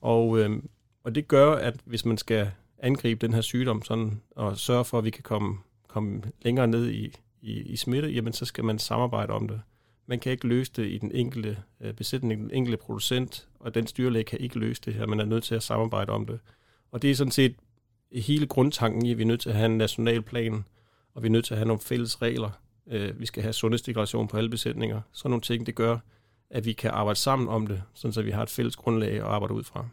Og, 0.00 0.38
øh, 0.38 0.62
og 1.04 1.14
det 1.14 1.28
gør, 1.28 1.52
at 1.52 1.80
hvis 1.84 2.04
man 2.04 2.18
skal 2.18 2.50
angribe 2.78 3.26
den 3.26 3.34
her 3.34 3.40
sygdom 3.40 3.82
sådan, 3.82 4.20
og 4.30 4.58
sørge 4.58 4.84
for, 4.84 4.98
at 4.98 5.04
vi 5.04 5.10
kan 5.10 5.22
komme, 5.22 5.58
komme 5.88 6.22
længere 6.42 6.66
ned 6.66 6.90
i, 6.90 7.16
i, 7.40 7.52
i 7.60 7.76
smitte, 7.76 8.08
jamen 8.08 8.32
så 8.32 8.44
skal 8.44 8.64
man 8.64 8.78
samarbejde 8.78 9.32
om 9.32 9.48
det. 9.48 9.60
Man 10.06 10.18
kan 10.18 10.32
ikke 10.32 10.48
løse 10.48 10.72
det 10.76 10.86
i 10.86 10.98
den 10.98 11.12
enkelte 11.12 11.58
øh, 11.80 11.94
besætning, 11.94 12.40
den 12.40 12.50
enkelte 12.50 12.76
producent, 12.76 13.48
og 13.60 13.74
den 13.74 13.86
styrlæge 13.86 14.24
kan 14.24 14.40
ikke 14.40 14.58
løse 14.58 14.82
det 14.84 14.94
her. 14.94 15.06
Man 15.06 15.20
er 15.20 15.24
nødt 15.24 15.44
til 15.44 15.54
at 15.54 15.62
samarbejde 15.62 16.12
om 16.12 16.26
det. 16.26 16.40
Og 16.90 17.02
det 17.02 17.10
er 17.10 17.14
sådan 17.14 17.30
set 17.30 17.54
hele 18.12 18.46
grundtanken 18.46 19.06
i, 19.06 19.10
at 19.10 19.18
vi 19.18 19.22
er 19.22 19.26
nødt 19.26 19.40
til 19.40 19.48
at 19.48 19.56
have 19.56 19.66
en 19.66 19.78
national 19.78 20.22
plan, 20.22 20.64
og 21.14 21.22
vi 21.22 21.28
er 21.28 21.32
nødt 21.32 21.44
til 21.44 21.54
at 21.54 21.58
have 21.58 21.66
nogle 21.66 21.80
fælles 21.80 22.22
regler. 22.22 22.50
Øh, 22.90 23.20
vi 23.20 23.26
skal 23.26 23.42
have 23.42 23.52
sundhedsdeklaration 23.52 24.28
på 24.28 24.36
alle 24.36 24.50
besætninger. 24.50 25.00
Sådan 25.12 25.30
nogle 25.30 25.42
ting, 25.42 25.66
det 25.66 25.74
gør, 25.74 25.98
at 26.50 26.64
vi 26.64 26.72
kan 26.72 26.90
arbejde 26.90 27.18
sammen 27.18 27.48
om 27.48 27.66
det, 27.66 27.82
sådan 27.94 28.12
så 28.12 28.22
vi 28.22 28.30
har 28.30 28.42
et 28.42 28.50
fælles 28.50 28.76
grundlag 28.76 29.12
at 29.12 29.22
arbejde 29.22 29.54
ud 29.54 29.64
fra. 29.64 29.86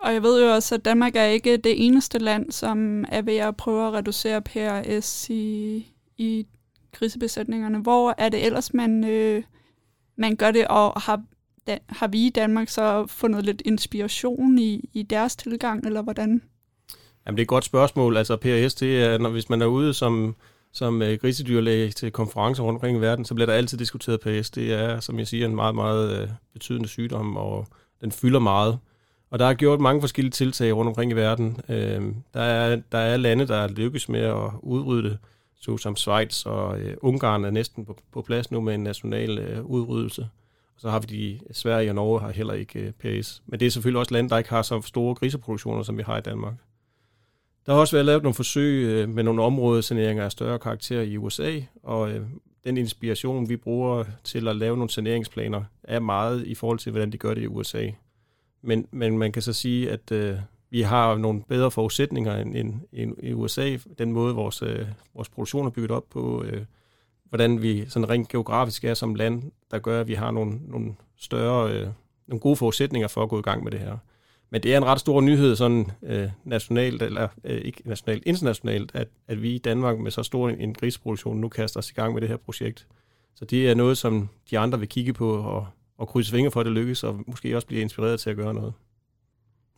Og 0.00 0.12
jeg 0.12 0.22
ved 0.22 0.44
jo 0.44 0.54
også, 0.54 0.74
at 0.74 0.84
Danmark 0.84 1.16
er 1.16 1.24
ikke 1.24 1.56
det 1.56 1.86
eneste 1.86 2.18
land, 2.18 2.52
som 2.52 3.04
er 3.08 3.22
ved 3.22 3.36
at 3.36 3.56
prøve 3.56 3.86
at 3.86 3.92
reducere 3.92 4.42
PRS 4.42 5.30
i, 5.30 5.86
i 6.16 6.46
grisebesætningerne. 6.92 7.78
Hvor 7.78 8.14
er 8.18 8.28
det 8.28 8.46
ellers, 8.46 8.74
man, 8.74 9.04
øh, 9.04 9.42
man 10.16 10.36
gør 10.36 10.50
det, 10.50 10.68
og 10.68 11.00
har, 11.00 11.22
da, 11.66 11.78
har 11.88 12.08
vi 12.08 12.26
i 12.26 12.30
Danmark 12.30 12.68
så 12.68 13.06
fundet 13.06 13.44
lidt 13.44 13.62
inspiration 13.64 14.58
i, 14.58 14.90
i 14.92 15.02
deres 15.02 15.36
tilgang, 15.36 15.86
eller 15.86 16.02
hvordan? 16.02 16.42
Jamen, 17.26 17.36
det 17.36 17.42
er 17.42 17.44
et 17.44 17.48
godt 17.48 17.64
spørgsmål. 17.64 18.16
Altså, 18.16 18.36
PRS, 18.36 18.74
det 18.74 19.02
er, 19.04 19.18
når, 19.18 19.30
hvis 19.30 19.48
man 19.48 19.62
er 19.62 19.66
ude 19.66 19.94
som, 19.94 20.36
som 20.76 21.02
øh, 21.02 21.18
grisedyrlæge 21.18 21.90
til 21.90 22.12
konferencer 22.12 22.62
rundt 22.62 22.76
omkring 22.76 22.98
i 22.98 23.00
verden, 23.00 23.24
så 23.24 23.34
bliver 23.34 23.46
der 23.46 23.52
altid 23.52 23.78
diskuteret 23.78 24.20
PS. 24.20 24.50
Det 24.50 24.72
er, 24.72 25.00
som 25.00 25.18
jeg 25.18 25.26
siger, 25.26 25.46
en 25.46 25.54
meget, 25.54 25.74
meget 25.74 26.22
øh, 26.22 26.28
betydende 26.52 26.88
sygdom, 26.88 27.36
og 27.36 27.66
den 28.00 28.12
fylder 28.12 28.38
meget. 28.38 28.78
Og 29.30 29.38
der 29.38 29.46
er 29.46 29.54
gjort 29.54 29.80
mange 29.80 30.00
forskellige 30.00 30.32
tiltag 30.32 30.76
rundt 30.76 30.88
omkring 30.88 31.10
i 31.10 31.14
verden. 31.14 31.60
Øh, 31.68 32.02
der, 32.34 32.40
er, 32.40 32.80
der 32.92 32.98
er 32.98 33.16
lande, 33.16 33.46
der 33.48 33.68
lykkes 33.68 34.08
med 34.08 34.20
at 34.20 34.50
udrydde 34.62 35.10
det, 35.10 35.18
såsom 35.60 35.96
Schweiz 35.96 36.46
og 36.46 36.80
øh, 36.80 36.96
Ungarn 37.02 37.44
er 37.44 37.50
næsten 37.50 37.84
på, 37.84 37.98
på 38.12 38.22
plads 38.22 38.50
nu 38.50 38.60
med 38.60 38.74
en 38.74 38.82
national 38.82 39.38
øh, 39.38 39.64
udryddelse. 39.64 40.22
Og 40.74 40.80
så 40.80 40.90
har 40.90 41.00
vi 41.00 41.06
de, 41.06 41.40
Sverige 41.52 41.90
og 41.90 41.94
Norge 41.94 42.20
har 42.20 42.30
heller 42.30 42.54
ikke 42.54 42.78
øh, 42.78 42.92
PS. 43.20 43.42
Men 43.46 43.60
det 43.60 43.66
er 43.66 43.70
selvfølgelig 43.70 43.98
også 44.00 44.14
lande, 44.14 44.30
der 44.30 44.38
ikke 44.38 44.50
har 44.50 44.62
så 44.62 44.82
store 44.82 45.14
griseproduktioner, 45.14 45.82
som 45.82 45.98
vi 45.98 46.02
har 46.02 46.18
i 46.18 46.20
Danmark. 46.20 46.54
Der 47.66 47.72
har 47.72 47.80
også 47.80 47.96
været 47.96 48.06
lavet 48.06 48.22
nogle 48.22 48.34
forsøg 48.34 48.84
øh, 48.84 49.08
med 49.08 49.22
nogle 49.22 49.42
områdesaneringer 49.42 50.24
af 50.24 50.32
større 50.32 50.58
karakter 50.58 51.00
i 51.00 51.16
USA, 51.16 51.60
og 51.82 52.10
øh, 52.10 52.26
den 52.64 52.76
inspiration, 52.76 53.48
vi 53.48 53.56
bruger 53.56 54.04
til 54.24 54.48
at 54.48 54.56
lave 54.56 54.76
nogle 54.76 54.90
saneringsplaner, 54.90 55.64
er 55.82 56.00
meget 56.00 56.46
i 56.46 56.54
forhold 56.54 56.78
til, 56.78 56.92
hvordan 56.92 57.12
de 57.12 57.18
gør 57.18 57.34
det 57.34 57.42
i 57.42 57.46
USA. 57.46 57.90
Men, 58.62 58.86
men 58.90 59.18
man 59.18 59.32
kan 59.32 59.42
så 59.42 59.52
sige, 59.52 59.90
at 59.90 60.12
øh, 60.12 60.36
vi 60.70 60.80
har 60.80 61.16
nogle 61.16 61.42
bedre 61.48 61.70
forudsætninger 61.70 62.36
end, 62.36 62.56
end, 62.56 62.74
end 62.92 63.14
i 63.22 63.32
USA. 63.32 63.76
Den 63.98 64.12
måde, 64.12 64.34
vores, 64.34 64.62
øh, 64.62 64.86
vores 65.14 65.28
produktion 65.28 65.66
er 65.66 65.70
bygget 65.70 65.90
op 65.90 66.04
på, 66.10 66.42
øh, 66.42 66.64
hvordan 67.24 67.62
vi 67.62 67.84
sådan 67.88 68.08
rent 68.08 68.28
geografisk 68.28 68.84
er 68.84 68.94
som 68.94 69.14
land, 69.14 69.42
der 69.70 69.78
gør, 69.78 70.00
at 70.00 70.08
vi 70.08 70.14
har 70.14 70.30
nogle, 70.30 70.60
nogle 70.68 70.94
større, 71.16 71.72
øh, 71.72 71.88
nogle 72.26 72.40
gode 72.40 72.56
forudsætninger 72.56 73.08
for 73.08 73.22
at 73.22 73.28
gå 73.28 73.38
i 73.38 73.42
gang 73.42 73.64
med 73.64 73.72
det 73.72 73.80
her. 73.80 73.98
Men 74.50 74.62
det 74.62 74.74
er 74.74 74.76
en 74.76 74.84
ret 74.84 75.00
stor 75.00 75.20
nyhed 75.20 75.56
sådan 75.56 75.90
øh, 76.02 76.28
nationalt, 76.44 77.02
eller 77.02 77.28
øh, 77.44 77.58
ikke 77.58 77.82
nationalt, 77.84 78.22
internationalt, 78.26 78.90
at, 78.94 79.08
at 79.28 79.42
vi 79.42 79.54
i 79.54 79.58
Danmark 79.58 79.98
med 79.98 80.10
så 80.10 80.22
stor 80.22 80.48
en, 80.48 80.60
en 80.60 80.74
griseproduktion 80.74 81.40
nu 81.40 81.48
kaster 81.48 81.78
os 81.78 81.90
i 81.90 81.94
gang 81.94 82.12
med 82.14 82.20
det 82.20 82.28
her 82.28 82.36
projekt. 82.36 82.86
Så 83.34 83.44
det 83.44 83.70
er 83.70 83.74
noget, 83.74 83.98
som 83.98 84.28
de 84.50 84.58
andre 84.58 84.78
vil 84.78 84.88
kigge 84.88 85.12
på 85.12 85.36
og, 85.36 85.66
og 85.98 86.08
krydse 86.08 86.30
fingre 86.30 86.50
for, 86.50 86.60
at 86.60 86.66
det 86.66 86.72
lykkes, 86.72 87.04
og 87.04 87.24
måske 87.26 87.56
også 87.56 87.66
blive 87.66 87.82
inspireret 87.82 88.20
til 88.20 88.30
at 88.30 88.36
gøre 88.36 88.54
noget. 88.54 88.72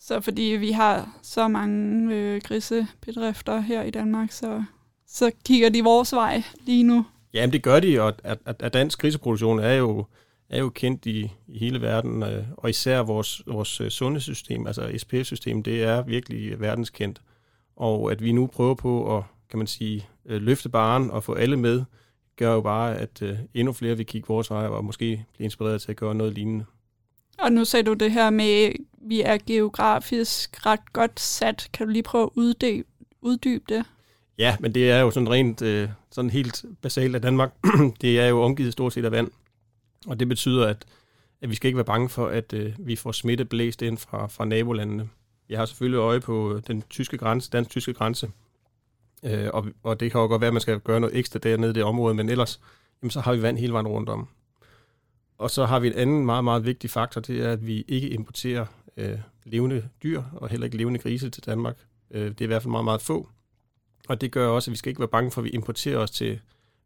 Så 0.00 0.20
fordi 0.20 0.42
vi 0.42 0.70
har 0.70 1.18
så 1.22 1.48
mange 1.48 2.14
øh, 2.16 2.40
grisebedrifter 2.44 3.60
her 3.60 3.82
i 3.82 3.90
Danmark, 3.90 4.32
så, 4.32 4.64
så 5.06 5.30
kigger 5.44 5.68
de 5.68 5.84
vores 5.84 6.12
vej 6.12 6.42
lige 6.66 6.82
nu. 6.82 7.04
Jamen 7.34 7.52
det 7.52 7.62
gør 7.62 7.80
de, 7.80 8.00
og 8.00 8.14
at, 8.24 8.38
at, 8.44 8.62
at 8.62 8.72
dansk 8.72 8.98
griseproduktion 8.98 9.58
er 9.58 9.72
jo, 9.72 10.04
er 10.50 10.58
jo 10.58 10.68
kendt 10.68 11.06
i, 11.06 11.32
i 11.48 11.58
hele 11.58 11.80
verden, 11.80 12.22
øh, 12.22 12.44
og 12.56 12.70
især 12.70 13.00
vores, 13.02 13.42
vores 13.46 13.80
øh, 13.80 13.90
sundhedssystem, 13.90 14.66
altså 14.66 14.90
SPF-system, 14.98 15.62
det 15.62 15.82
er 15.82 16.02
virkelig 16.02 16.60
verdenskendt. 16.60 17.20
Og 17.76 18.12
at 18.12 18.22
vi 18.22 18.32
nu 18.32 18.46
prøver 18.46 18.74
på 18.74 19.16
at, 19.16 19.24
kan 19.50 19.58
man 19.58 19.66
sige, 19.66 20.08
øh, 20.26 20.42
løfte 20.42 20.68
baren 20.68 21.10
og 21.10 21.24
få 21.24 21.34
alle 21.34 21.56
med, 21.56 21.84
gør 22.36 22.54
jo 22.54 22.60
bare, 22.60 22.96
at 22.96 23.22
øh, 23.22 23.38
endnu 23.54 23.72
flere 23.72 23.96
vil 23.96 24.06
kigge 24.06 24.28
vores 24.28 24.50
vej 24.50 24.66
og 24.66 24.84
måske 24.84 25.24
blive 25.34 25.44
inspireret 25.44 25.82
til 25.82 25.90
at 25.90 25.96
gøre 25.96 26.14
noget 26.14 26.32
lignende. 26.32 26.64
Og 27.38 27.52
nu 27.52 27.64
sagde 27.64 27.84
du 27.84 27.92
det 27.92 28.12
her 28.12 28.30
med, 28.30 28.64
at 28.64 28.72
vi 29.00 29.20
er 29.20 29.38
geografisk 29.46 30.66
ret 30.66 30.92
godt 30.92 31.20
sat. 31.20 31.68
Kan 31.72 31.86
du 31.86 31.92
lige 31.92 32.02
prøve 32.02 32.24
at 32.24 32.30
uddybe, 32.34 32.88
uddybe 33.22 33.64
det? 33.68 33.84
Ja, 34.38 34.56
men 34.60 34.74
det 34.74 34.90
er 34.90 35.00
jo 35.00 35.10
sådan 35.10 35.30
rent, 35.30 35.62
øh, 35.62 35.88
sådan 36.10 36.30
helt 36.30 36.64
basalt 36.82 37.14
af 37.14 37.22
Danmark. 37.22 37.52
det 38.02 38.20
er 38.20 38.26
jo 38.26 38.42
omgivet 38.42 38.72
stort 38.72 38.92
set 38.92 39.04
af 39.04 39.12
vand. 39.12 39.30
Og 40.06 40.20
det 40.20 40.28
betyder, 40.28 40.66
at, 40.66 40.84
at 41.40 41.50
vi 41.50 41.54
skal 41.54 41.68
ikke 41.68 41.76
være 41.76 41.84
bange 41.84 42.08
for, 42.08 42.26
at 42.26 42.52
øh, 42.52 42.72
vi 42.78 42.96
får 42.96 43.12
smitte 43.12 43.44
blæst 43.44 43.82
ind 43.82 43.98
fra, 43.98 44.26
fra 44.26 44.44
nabolandene. 44.44 45.08
Jeg 45.48 45.58
har 45.58 45.66
selvfølgelig 45.66 45.98
øje 45.98 46.20
på 46.20 46.54
øh, 46.54 46.62
den 46.66 46.82
tyske 46.82 47.18
grænse, 47.18 47.50
dansk-tyske 47.50 47.94
grænse, 47.94 48.30
Øh, 49.22 49.48
og, 49.52 49.66
og 49.82 50.00
det 50.00 50.12
kan 50.12 50.20
jo 50.20 50.26
godt 50.26 50.40
være, 50.40 50.48
at 50.48 50.54
man 50.54 50.60
skal 50.60 50.80
gøre 50.80 51.00
noget 51.00 51.16
ekstra 51.16 51.38
dernede 51.38 51.70
i 51.70 51.74
det 51.74 51.84
område, 51.84 52.14
men 52.14 52.28
ellers 52.28 52.60
jamen, 53.02 53.10
så 53.10 53.20
har 53.20 53.34
vi 53.34 53.42
vand 53.42 53.58
hele 53.58 53.72
vejen 53.72 53.88
rundt 53.88 54.08
om. 54.08 54.28
Og 55.38 55.50
så 55.50 55.66
har 55.66 55.80
vi 55.80 55.86
en 55.86 55.94
anden 55.94 56.26
meget, 56.26 56.44
meget 56.44 56.64
vigtig 56.64 56.90
faktor, 56.90 57.20
det 57.20 57.40
er, 57.40 57.52
at 57.52 57.66
vi 57.66 57.84
ikke 57.88 58.08
importerer 58.08 58.66
øh, 58.96 59.18
levende 59.44 59.88
dyr, 60.02 60.22
og 60.32 60.48
heller 60.48 60.64
ikke 60.64 60.76
levende 60.76 61.00
grise 61.00 61.30
til 61.30 61.46
Danmark. 61.46 61.76
Øh, 62.10 62.28
det 62.28 62.40
er 62.40 62.44
i 62.44 62.46
hvert 62.46 62.62
fald 62.62 62.70
meget, 62.70 62.84
meget 62.84 63.02
få. 63.02 63.28
Og 64.08 64.20
det 64.20 64.32
gør 64.32 64.48
også, 64.48 64.70
at 64.70 64.72
vi 64.72 64.76
skal 64.76 64.90
ikke 64.90 65.00
være 65.00 65.08
bange 65.08 65.30
for, 65.30 65.40
at 65.40 65.44
vi 65.44 65.50
importerer 65.50 65.98
os 65.98 66.10
til 66.10 66.40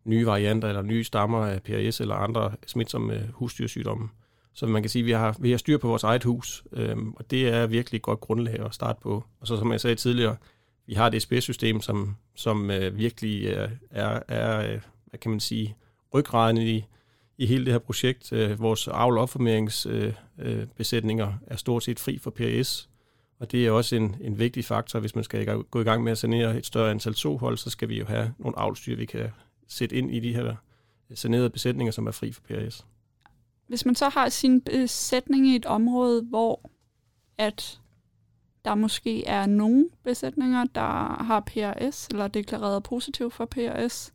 nye 0.05 0.27
varianter 0.27 0.69
eller 0.69 0.83
nye 0.83 1.05
stammer 1.05 1.47
af 1.47 1.63
PRS 1.63 2.01
eller 2.01 2.15
andre 2.15 2.53
smitsomme 2.67 3.15
øh, 3.15 3.23
husdyrsygdomme. 3.33 4.09
Så 4.55 4.67
man 4.67 4.83
kan 4.83 4.91
sige, 4.91 5.03
at 5.03 5.07
vi 5.07 5.13
har, 5.13 5.37
vi 5.41 5.51
har 5.51 5.59
styr 5.59 5.79
på 5.79 5.89
vores 5.89 6.03
eget 6.03 6.25
hus, 6.25 6.65
øh, 6.73 6.97
og 7.17 7.31
det 7.31 7.49
er 7.49 7.67
virkelig 7.67 7.97
et 7.97 8.03
godt 8.03 8.21
grundlag 8.21 8.61
at 8.61 8.75
starte 8.75 9.01
på. 9.03 9.25
Og 9.41 9.47
så 9.47 9.57
som 9.57 9.73
jeg 9.73 9.81
sagde 9.81 9.97
tidligere, 9.97 10.37
vi 10.87 10.95
har 10.95 11.07
et 11.07 11.23
SPS-system, 11.23 11.81
som, 11.81 12.17
som 12.35 12.71
øh, 12.71 12.99
virkelig 12.99 13.45
øh, 13.45 13.71
er, 13.91 14.21
er, 14.29 14.73
øh, 14.73 14.81
hvad 15.07 15.19
kan 15.21 15.31
man 15.31 15.41
sige, 15.41 15.77
ryggraden 16.15 16.57
i, 16.57 16.85
i 17.39 17.47
hele 17.47 17.65
det 17.65 17.73
her 17.73 17.79
projekt. 17.79 18.33
Øh, 18.33 18.61
vores 18.61 18.89
avl- 18.89 18.93
og 18.93 19.19
opformeringsbesætninger 19.19 21.29
øh, 21.29 21.35
øh, 21.35 21.41
er 21.47 21.57
stort 21.57 21.85
set 21.85 22.01
fri 22.01 22.19
for 22.19 22.31
PRS, 22.31 22.89
og 23.39 23.53
det 23.53 23.67
er 23.67 23.71
også 23.71 23.97
en, 23.97 24.17
en 24.21 24.39
vigtig 24.39 24.65
faktor, 24.65 25.01
hvis 25.01 25.15
man 25.15 25.25
skal 25.25 25.63
gå 25.71 25.81
i 25.81 25.85
gang 25.85 26.03
med 26.03 26.13
at 26.13 26.19
sanere 26.19 26.57
et 26.57 26.67
større 26.67 26.91
antal 26.91 27.15
sohold, 27.15 27.57
så 27.57 27.71
skal 27.71 27.89
vi 27.89 27.99
jo 27.99 28.05
have 28.05 28.35
nogle 28.39 28.59
avlstyr, 28.59 28.97
vi 28.97 29.05
kan 29.05 29.31
sætte 29.69 29.97
ind 29.97 30.15
i 30.15 30.21
de 30.21 30.35
her 30.35 30.57
sanerede 31.15 31.51
besætninger, 31.51 31.93
som 31.93 32.07
er 32.07 32.11
fri 32.11 32.33
for 32.33 32.43
PRS. 32.43 32.87
Hvis 33.67 33.87
man 33.87 33.95
så 33.95 34.09
har 34.09 34.29
sin 34.29 34.61
besætning 34.61 35.47
i 35.47 35.57
et 35.57 35.67
område, 35.67 36.23
hvor 36.23 36.71
at 37.39 37.81
der 38.65 38.75
måske 38.75 39.27
er 39.27 39.47
nogle 39.47 39.89
besætninger, 40.05 40.65
der 40.75 41.23
har 41.23 41.41
PRS, 41.41 42.09
eller 42.09 42.29
deklareret 42.29 42.83
positiv 42.83 43.31
for 43.31 43.45
PRS, 43.45 44.13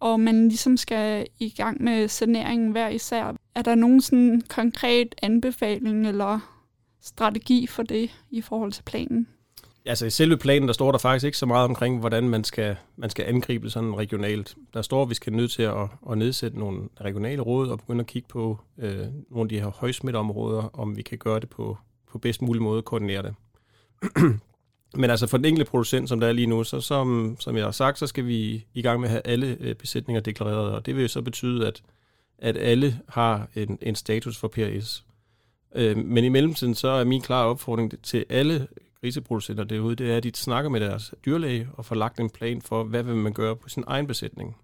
og 0.00 0.20
man 0.20 0.48
ligesom 0.48 0.76
skal 0.76 1.26
i 1.38 1.50
gang 1.50 1.82
med 1.82 2.08
saneringen 2.08 2.70
hver 2.70 2.88
især. 2.88 3.36
Er 3.54 3.62
der 3.62 3.74
nogen 3.74 4.00
sådan 4.00 4.42
konkret 4.48 5.14
anbefaling 5.22 6.06
eller 6.06 6.40
strategi 7.00 7.66
for 7.66 7.82
det 7.82 8.10
i 8.30 8.40
forhold 8.40 8.72
til 8.72 8.82
planen? 8.82 9.28
Altså 9.86 10.06
i 10.06 10.10
selve 10.10 10.36
planen, 10.36 10.68
der 10.68 10.74
står 10.74 10.92
der 10.92 10.98
faktisk 10.98 11.26
ikke 11.26 11.38
så 11.38 11.46
meget 11.46 11.64
omkring, 11.64 12.00
hvordan 12.00 12.28
man 12.28 12.44
skal, 12.44 12.76
man 12.96 13.10
skal 13.10 13.24
angribe 13.28 13.70
sådan 13.70 13.96
regionalt. 13.96 14.56
Der 14.74 14.82
står, 14.82 15.02
at 15.02 15.08
vi 15.08 15.14
skal 15.14 15.32
nødt 15.32 15.50
til 15.50 15.62
at, 15.62 15.88
at 16.10 16.18
nedsætte 16.18 16.58
nogle 16.58 16.88
regionale 17.00 17.42
råd 17.42 17.68
og 17.68 17.78
begynde 17.78 18.00
at 18.00 18.06
kigge 18.06 18.28
på 18.28 18.58
øh, 18.78 19.06
nogle 19.30 19.42
af 19.42 19.48
de 19.48 19.60
her 19.60 19.66
højsmitteområder, 19.66 20.78
om 20.78 20.96
vi 20.96 21.02
kan 21.02 21.18
gøre 21.18 21.40
det 21.40 21.48
på, 21.48 21.78
på 22.10 22.18
bedst 22.18 22.42
mulig 22.42 22.62
måde, 22.62 22.82
koordinere 22.82 23.22
det. 23.22 23.34
Men 25.00 25.10
altså 25.10 25.26
for 25.26 25.36
den 25.36 25.44
enkelte 25.44 25.70
producent, 25.70 26.08
som 26.08 26.20
der 26.20 26.28
er 26.28 26.32
lige 26.32 26.46
nu, 26.46 26.64
så 26.64 26.80
som, 26.80 27.36
som 27.40 27.56
jeg 27.56 27.64
har 27.64 27.70
sagt, 27.70 27.98
så 27.98 28.06
skal 28.06 28.26
vi 28.26 28.66
i 28.74 28.82
gang 28.82 29.00
med 29.00 29.08
at 29.08 29.10
have 29.10 29.26
alle 29.26 29.56
øh, 29.60 29.74
besætninger 29.74 30.20
deklareret, 30.20 30.72
og 30.72 30.86
det 30.86 30.96
vil 30.96 31.02
jo 31.02 31.08
så 31.08 31.22
betyde, 31.22 31.66
at, 31.66 31.82
at 32.38 32.56
alle 32.56 33.00
har 33.08 33.48
en, 33.54 33.78
en 33.82 33.94
status 33.94 34.38
for 34.38 34.48
PRS. 34.48 35.04
Øh, 35.74 35.96
men 35.96 36.24
i 36.24 36.28
mellemtiden, 36.28 36.74
så 36.74 36.88
er 36.88 37.04
min 37.04 37.22
klare 37.22 37.46
opfordring 37.46 38.02
til 38.02 38.24
alle 38.28 38.66
griseproducenter 39.06 39.64
derude, 39.64 39.96
det 39.96 40.12
er, 40.12 40.16
at 40.16 40.22
de 40.22 40.32
snakker 40.34 40.70
med 40.70 40.80
deres 40.80 41.14
dyrlæge 41.26 41.68
og 41.72 41.84
får 41.84 41.94
lagt 41.94 42.20
en 42.20 42.30
plan 42.30 42.62
for, 42.62 42.84
hvad 42.84 43.02
vil 43.02 43.16
man 43.16 43.32
gøre 43.32 43.56
på 43.56 43.68
sin 43.68 43.84
egen 43.86 44.06
besætning. 44.06 44.56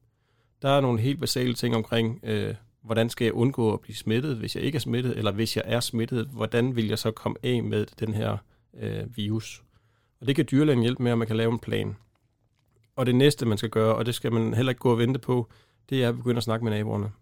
Der 0.62 0.68
er 0.68 0.80
nogle 0.80 1.00
helt 1.00 1.20
basale 1.20 1.54
ting 1.54 1.76
omkring, 1.76 2.20
øh, 2.22 2.54
hvordan 2.82 3.08
skal 3.08 3.24
jeg 3.24 3.34
undgå 3.34 3.72
at 3.72 3.80
blive 3.80 3.96
smittet, 3.96 4.36
hvis 4.36 4.56
jeg 4.56 4.64
ikke 4.64 4.76
er 4.76 4.80
smittet, 4.80 5.18
eller 5.18 5.32
hvis 5.32 5.56
jeg 5.56 5.64
er 5.66 5.80
smittet, 5.80 6.26
hvordan 6.26 6.76
vil 6.76 6.88
jeg 6.88 6.98
så 6.98 7.10
komme 7.10 7.36
af 7.42 7.62
med 7.62 7.86
den 8.00 8.14
her 8.14 8.36
øh, 8.80 9.16
virus. 9.16 9.62
Og 10.20 10.26
det 10.26 10.36
kan 10.36 10.46
dyrlægen 10.50 10.82
hjælpe 10.82 11.02
med, 11.02 11.12
at 11.12 11.18
man 11.18 11.26
kan 11.26 11.36
lave 11.36 11.52
en 11.52 11.58
plan. 11.58 11.96
Og 12.96 13.06
det 13.06 13.14
næste, 13.14 13.46
man 13.46 13.58
skal 13.58 13.70
gøre, 13.70 13.94
og 13.94 14.06
det 14.06 14.14
skal 14.14 14.32
man 14.32 14.54
heller 14.54 14.70
ikke 14.70 14.80
gå 14.80 14.92
og 14.92 14.98
vente 14.98 15.18
på, 15.18 15.50
det 15.90 16.04
er 16.04 16.08
at 16.08 16.16
begynde 16.16 16.36
at 16.36 16.42
snakke 16.42 16.64
med 16.64 16.72
naboerne. 16.72 17.12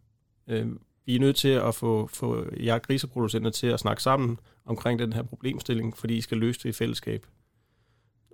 Øh, 0.48 0.66
vi 1.10 1.16
er 1.16 1.20
nødt 1.20 1.36
til 1.36 1.48
at 1.48 1.74
få, 1.74 2.06
få 2.12 2.44
jer 2.60 2.78
griseproducenter 2.78 3.50
til 3.50 3.66
at 3.66 3.80
snakke 3.80 4.02
sammen 4.02 4.38
omkring 4.66 4.98
den 4.98 5.12
her 5.12 5.22
problemstilling, 5.22 5.96
fordi 5.96 6.16
I 6.16 6.20
skal 6.20 6.38
løse 6.38 6.60
det 6.62 6.68
i 6.68 6.72
fællesskab. 6.72 7.26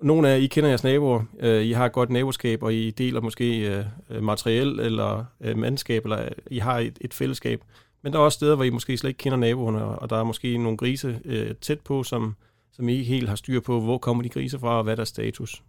Nogle 0.03 0.29
af 0.29 0.41
I 0.41 0.47
kender 0.47 0.69
jeres 0.69 0.85
naboer, 0.85 1.23
øh, 1.41 1.65
I 1.65 1.73
har 1.73 1.87
et 1.87 1.93
godt 1.93 2.11
naboskab, 2.11 2.63
og 2.63 2.75
I 2.75 2.91
deler 2.91 3.21
måske 3.21 3.79
øh, 4.11 4.23
materiel 4.23 4.81
eller 4.81 5.25
øh, 5.41 5.59
mandskab, 5.59 6.05
eller 6.05 6.23
øh, 6.23 6.31
I 6.51 6.59
har 6.59 6.79
et, 6.79 6.99
et 7.01 7.15
fællesskab. 7.15 7.63
Men 8.03 8.13
der 8.13 8.19
er 8.19 8.23
også 8.23 8.37
steder, 8.37 8.55
hvor 8.55 8.65
I 8.65 8.71
måske 8.71 8.97
slet 8.97 9.09
ikke 9.09 9.19
kender 9.19 9.39
naboerne, 9.39 9.85
og 9.85 10.11
der 10.11 10.17
er 10.17 10.25
måske 10.25 10.59
nogle 10.59 10.79
grise 10.79 11.21
øh, 11.25 11.55
tæt 11.55 11.81
på, 11.81 12.03
som, 12.03 12.37
som 12.73 12.89
I 12.89 12.93
ikke 12.93 13.05
helt 13.05 13.29
har 13.29 13.37
styr 13.37 13.61
på, 13.61 13.81
hvor 13.81 13.99
kommer 13.99 14.23
de 14.23 14.29
grise 14.29 14.59
fra, 14.59 14.79
og 14.79 14.85
hvad 14.85 14.99
er 14.99 15.05
status. 15.05 15.63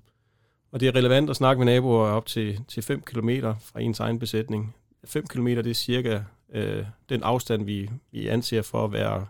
Og 0.72 0.80
det 0.80 0.88
er 0.88 0.96
relevant 0.96 1.30
at 1.30 1.36
snakke 1.36 1.66
med 1.66 1.74
naboer 1.74 2.08
op 2.08 2.26
til, 2.26 2.60
til 2.68 2.84
5 2.84 3.02
km 3.02 3.30
fra 3.42 3.82
ens 3.82 4.00
egen 4.00 4.20
besætning. 4.20 4.76
5 5.06 5.28
km 5.28 5.48
det 5.48 5.68
er 5.68 5.74
cirka 5.74 6.20
øh, 6.54 6.86
den 7.10 7.24
afstand, 7.24 7.66
vi, 7.66 7.90
vi 8.12 8.28
anser 8.28 8.62
for 8.62 8.86
at 8.86 8.94
være 8.94 9.26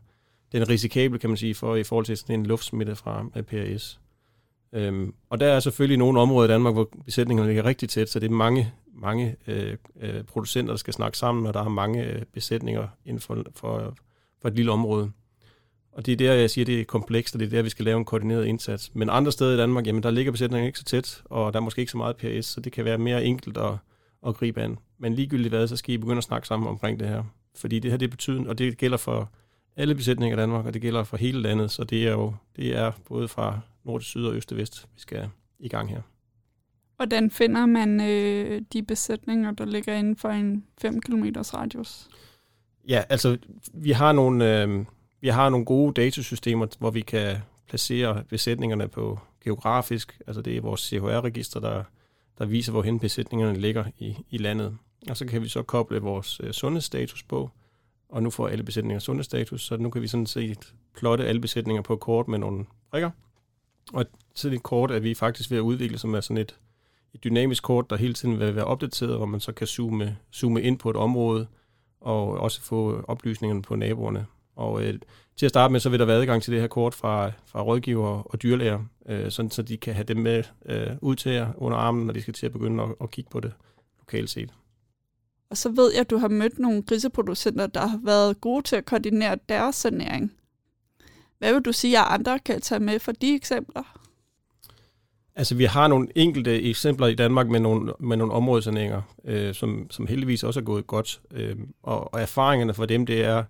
den 0.51 0.69
risikable, 0.69 1.19
kan 1.19 1.29
man 1.29 1.38
sige, 1.38 1.55
for 1.55 1.75
i 1.75 1.83
forhold 1.83 2.05
til 2.05 2.17
sådan 2.17 2.39
en 2.39 2.45
luftsmitte 2.45 2.95
fra 2.95 3.25
PRS. 3.47 4.00
Øhm, 4.74 5.13
og 5.29 5.39
der 5.39 5.47
er 5.47 5.59
selvfølgelig 5.59 5.97
nogle 5.97 6.19
områder 6.19 6.50
i 6.50 6.51
Danmark, 6.51 6.74
hvor 6.74 6.89
besætningerne 7.05 7.50
ligger 7.50 7.65
rigtig 7.65 7.89
tæt, 7.89 8.09
så 8.09 8.19
det 8.19 8.31
er 8.31 8.36
mange, 8.36 8.74
mange 8.93 9.36
øh, 9.47 9.77
øh, 10.01 10.24
producenter, 10.24 10.74
der 10.74 10.77
skal 10.77 10.93
snakke 10.93 11.17
sammen, 11.17 11.45
og 11.45 11.53
der 11.53 11.63
er 11.63 11.69
mange 11.69 12.03
øh, 12.03 12.21
besætninger 12.33 12.88
inden 13.05 13.21
for, 13.21 13.43
for, 13.55 13.95
for 14.41 14.47
et 14.47 14.55
lille 14.55 14.71
område. 14.71 15.12
Og 15.91 16.05
det 16.05 16.12
er 16.12 16.17
der, 16.17 16.33
jeg 16.33 16.50
siger, 16.50 16.65
det 16.65 16.81
er 16.81 16.86
komplekst, 16.86 17.36
og 17.36 17.39
det 17.39 17.45
er 17.45 17.50
der, 17.50 17.62
vi 17.62 17.69
skal 17.69 17.86
lave 17.86 17.97
en 17.97 18.05
koordineret 18.05 18.45
indsats. 18.45 18.95
Men 18.95 19.09
andre 19.09 19.31
steder 19.31 19.53
i 19.53 19.57
Danmark, 19.57 19.88
jamen 19.88 20.03
der 20.03 20.12
ligger 20.12 20.31
besætningen 20.31 20.67
ikke 20.67 20.79
så 20.79 20.86
tæt, 20.86 21.21
og 21.25 21.53
der 21.53 21.59
er 21.59 21.63
måske 21.63 21.79
ikke 21.79 21.91
så 21.91 21.97
meget 21.97 22.17
PRS, 22.17 22.45
så 22.45 22.62
det 22.62 22.71
kan 22.71 22.86
være 22.86 22.97
mere 22.97 23.25
enkelt 23.25 23.57
at, 23.57 23.71
at 24.27 24.36
gribe 24.36 24.62
an. 24.62 24.77
Men 24.97 25.13
ligegyldigt 25.13 25.53
hvad, 25.53 25.67
så 25.67 25.75
skal 25.75 25.93
I 25.93 25.97
begynde 25.97 26.17
at 26.17 26.24
snakke 26.24 26.47
sammen 26.47 26.69
omkring 26.69 27.00
det 27.00 27.07
her. 27.07 27.24
Fordi 27.55 27.79
det 27.79 27.91
her, 27.91 27.97
det 27.97 28.09
betyder, 28.09 28.50
og 28.50 28.57
det 28.57 28.77
gælder 28.77 28.97
for 28.97 29.29
alle 29.75 29.95
besætninger 29.95 30.38
i 30.38 30.39
Danmark, 30.39 30.65
og 30.65 30.74
det 30.74 30.81
gælder 30.81 31.03
for 31.03 31.17
hele 31.17 31.41
landet, 31.41 31.71
så 31.71 31.83
det 31.83 32.07
er 32.07 32.12
jo 32.12 32.33
det 32.55 32.77
er 32.77 32.91
både 33.05 33.27
fra 33.27 33.59
nord 33.83 34.01
til 34.01 34.07
syd 34.07 34.25
og 34.25 34.36
øst 34.36 34.47
til 34.47 34.57
vest, 34.57 34.88
vi 34.95 35.01
skal 35.01 35.29
i 35.59 35.67
gang 35.67 35.89
her. 35.89 36.01
Hvordan 36.95 37.31
finder 37.31 37.65
man 37.65 38.01
øh, 38.01 38.62
de 38.74 38.83
besætninger, 38.83 39.51
der 39.51 39.65
ligger 39.65 39.95
inden 39.95 40.15
for 40.15 40.29
en 40.29 40.63
5 40.81 41.01
km 41.01 41.25
radius? 41.36 42.07
Ja, 42.88 43.03
altså 43.09 43.38
vi 43.74 43.91
har 43.91 44.12
nogle, 44.12 44.62
øh, 44.62 44.86
vi 45.21 45.27
har 45.27 45.50
nogle 45.50 45.65
gode 45.65 45.93
datasystemer, 45.93 46.67
hvor 46.79 46.91
vi 46.91 47.01
kan 47.01 47.38
placere 47.67 48.24
besætningerne 48.29 48.88
på 48.88 49.19
geografisk, 49.43 50.21
altså 50.27 50.41
det 50.41 50.57
er 50.57 50.62
vores 50.62 50.81
CHR-register, 50.81 51.59
der, 51.59 51.83
der 52.38 52.46
viser, 52.46 52.72
hvorhen 52.72 53.00
besætningerne 53.00 53.60
ligger 53.60 53.86
i, 54.00 54.17
i 54.29 54.38
landet. 54.38 54.77
Og 55.10 55.17
så 55.17 55.25
kan 55.25 55.41
vi 55.41 55.48
så 55.48 55.63
koble 55.63 56.00
vores 56.00 56.41
øh, 56.44 56.51
sundhedsstatus 56.51 57.24
på, 57.24 57.50
og 58.10 58.24
nu 58.24 58.29
får 58.29 58.48
alle 58.48 58.63
besætninger 58.63 59.00
sundhedsstatus, 59.00 59.62
så 59.65 59.77
nu 59.77 59.89
kan 59.89 60.01
vi 60.01 60.08
sådan 60.08 60.25
set 60.25 60.74
plotte 60.98 61.25
alle 61.25 61.41
besætninger 61.41 61.82
på 61.82 61.94
et 61.94 62.00
kort 62.00 62.27
med 62.27 62.39
nogle 62.39 62.65
prikker. 62.91 63.10
Og 63.94 64.06
sådan 64.36 64.58
et 64.58 64.63
kort 64.63 64.91
er 64.91 65.00
vi 65.00 65.13
faktisk 65.13 65.51
ved 65.51 65.58
at 65.58 65.62
udvikle, 65.62 65.98
som 65.98 66.13
er 66.13 66.22
sådan 66.22 66.38
et, 66.38 66.56
et 67.13 67.24
dynamisk 67.24 67.63
kort, 67.63 67.89
der 67.89 67.96
hele 67.96 68.13
tiden 68.13 68.39
vil 68.39 68.56
være 68.56 68.65
opdateret, 68.65 69.17
hvor 69.17 69.25
man 69.25 69.39
så 69.39 69.51
kan 69.51 69.67
zoome, 69.67 70.17
zoome 70.34 70.62
ind 70.62 70.79
på 70.79 70.89
et 70.89 70.96
område, 70.96 71.48
og 72.01 72.27
også 72.27 72.62
få 72.62 73.01
oplysningerne 73.08 73.62
på 73.62 73.75
naboerne. 73.75 74.25
Og 74.58 74.84
øh, 74.84 75.00
til 75.38 75.46
at 75.46 75.50
starte 75.50 75.72
med, 75.72 75.80
så 75.80 75.90
vil 75.90 76.00
der 76.00 76.06
være 76.06 76.18
adgang 76.18 76.44
til 76.44 76.54
det 76.54 76.62
her 76.62 76.68
kort 76.68 76.94
fra, 76.96 77.32
fra 77.46 77.62
rådgiver 77.64 78.32
og 78.34 78.42
dyrlæger, 78.44 78.80
øh, 79.10 79.32
sådan, 79.32 79.52
så 79.52 79.62
de 79.62 79.78
kan 79.78 79.94
have 79.94 80.04
dem 80.04 80.18
med 80.18 80.44
øh, 80.66 80.88
ud 81.02 81.16
til 81.16 81.32
jer 81.32 81.48
under 81.58 81.78
armen, 81.78 82.06
når 82.06 82.14
de 82.14 82.22
skal 82.22 82.34
til 82.34 82.46
at 82.46 82.52
begynde 82.52 82.84
at, 82.84 82.90
at 83.02 83.12
kigge 83.12 83.30
på 83.30 83.40
det 83.40 83.54
lokalt 84.00 84.30
set. 84.30 84.54
Og 85.50 85.58
så 85.58 85.70
ved 85.70 85.92
jeg, 85.92 86.02
at 86.02 86.10
du 86.10 86.18
har 86.18 86.28
mødt 86.28 86.60
nogle 86.60 86.82
griseproducenter, 86.84 87.68
der 87.68 87.88
har 87.88 88.00
været 88.04 88.42
gode 88.42 88.62
til 88.62 88.76
at 88.76 88.86
koordinere 88.86 89.38
deres 89.50 89.76
sanering. 89.76 90.34
Hvad 91.38 91.54
vil 91.54 91.62
du 91.62 91.72
sige, 91.72 91.98
at 91.98 92.06
andre 92.08 92.40
kan 92.40 92.62
tage 92.62 92.80
med 92.80 93.00
for 93.00 93.12
de 93.12 93.36
eksempler? 93.36 94.00
Altså, 95.36 95.56
vi 95.56 95.66
har 95.66 95.88
nogle 95.88 96.08
enkelte 96.16 96.62
eksempler 96.62 97.08
i 97.08 97.16
Danmark 97.16 97.48
med 97.48 97.60
nogle, 97.60 97.94
med 98.00 98.18
nogle 98.18 98.34
områdesaneringer, 98.34 99.02
øh, 99.26 99.54
som, 99.54 99.88
som 99.89 100.08
heldigvis 100.08 100.43
også 100.43 100.60
er 100.60 100.63
gået 100.63 100.88
godt. 100.88 101.22
Øh, 101.32 101.56
og, 101.84 102.13
og 102.13 102.22
erfaringerne 102.22 102.74
for 102.74 102.86
dem, 102.86 103.06
det 103.06 103.24
er, 103.24 103.43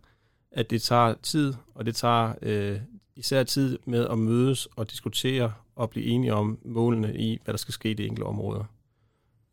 at 0.52 0.70
det 0.70 0.82
tager 0.82 1.14
tid, 1.24 1.54
og 1.76 1.86
det 1.86 1.96
tager 1.96 2.34
øh, 2.42 2.80
især 3.16 3.44
tid 3.44 3.80
med 3.86 4.08
at 4.08 4.18
mødes 4.18 4.68
og 4.76 4.92
diskutere 4.92 5.54
og 5.76 5.90
blive 5.90 6.06
enige 6.06 6.34
om 6.34 6.60
målene 6.66 7.16
i, 7.18 7.40
hvad 7.44 7.54
der 7.54 7.58
skal 7.58 7.74
ske 7.74 7.92
i 7.92 7.94
de 7.94 8.06
enkelte 8.06 8.26
områder. 8.26 8.64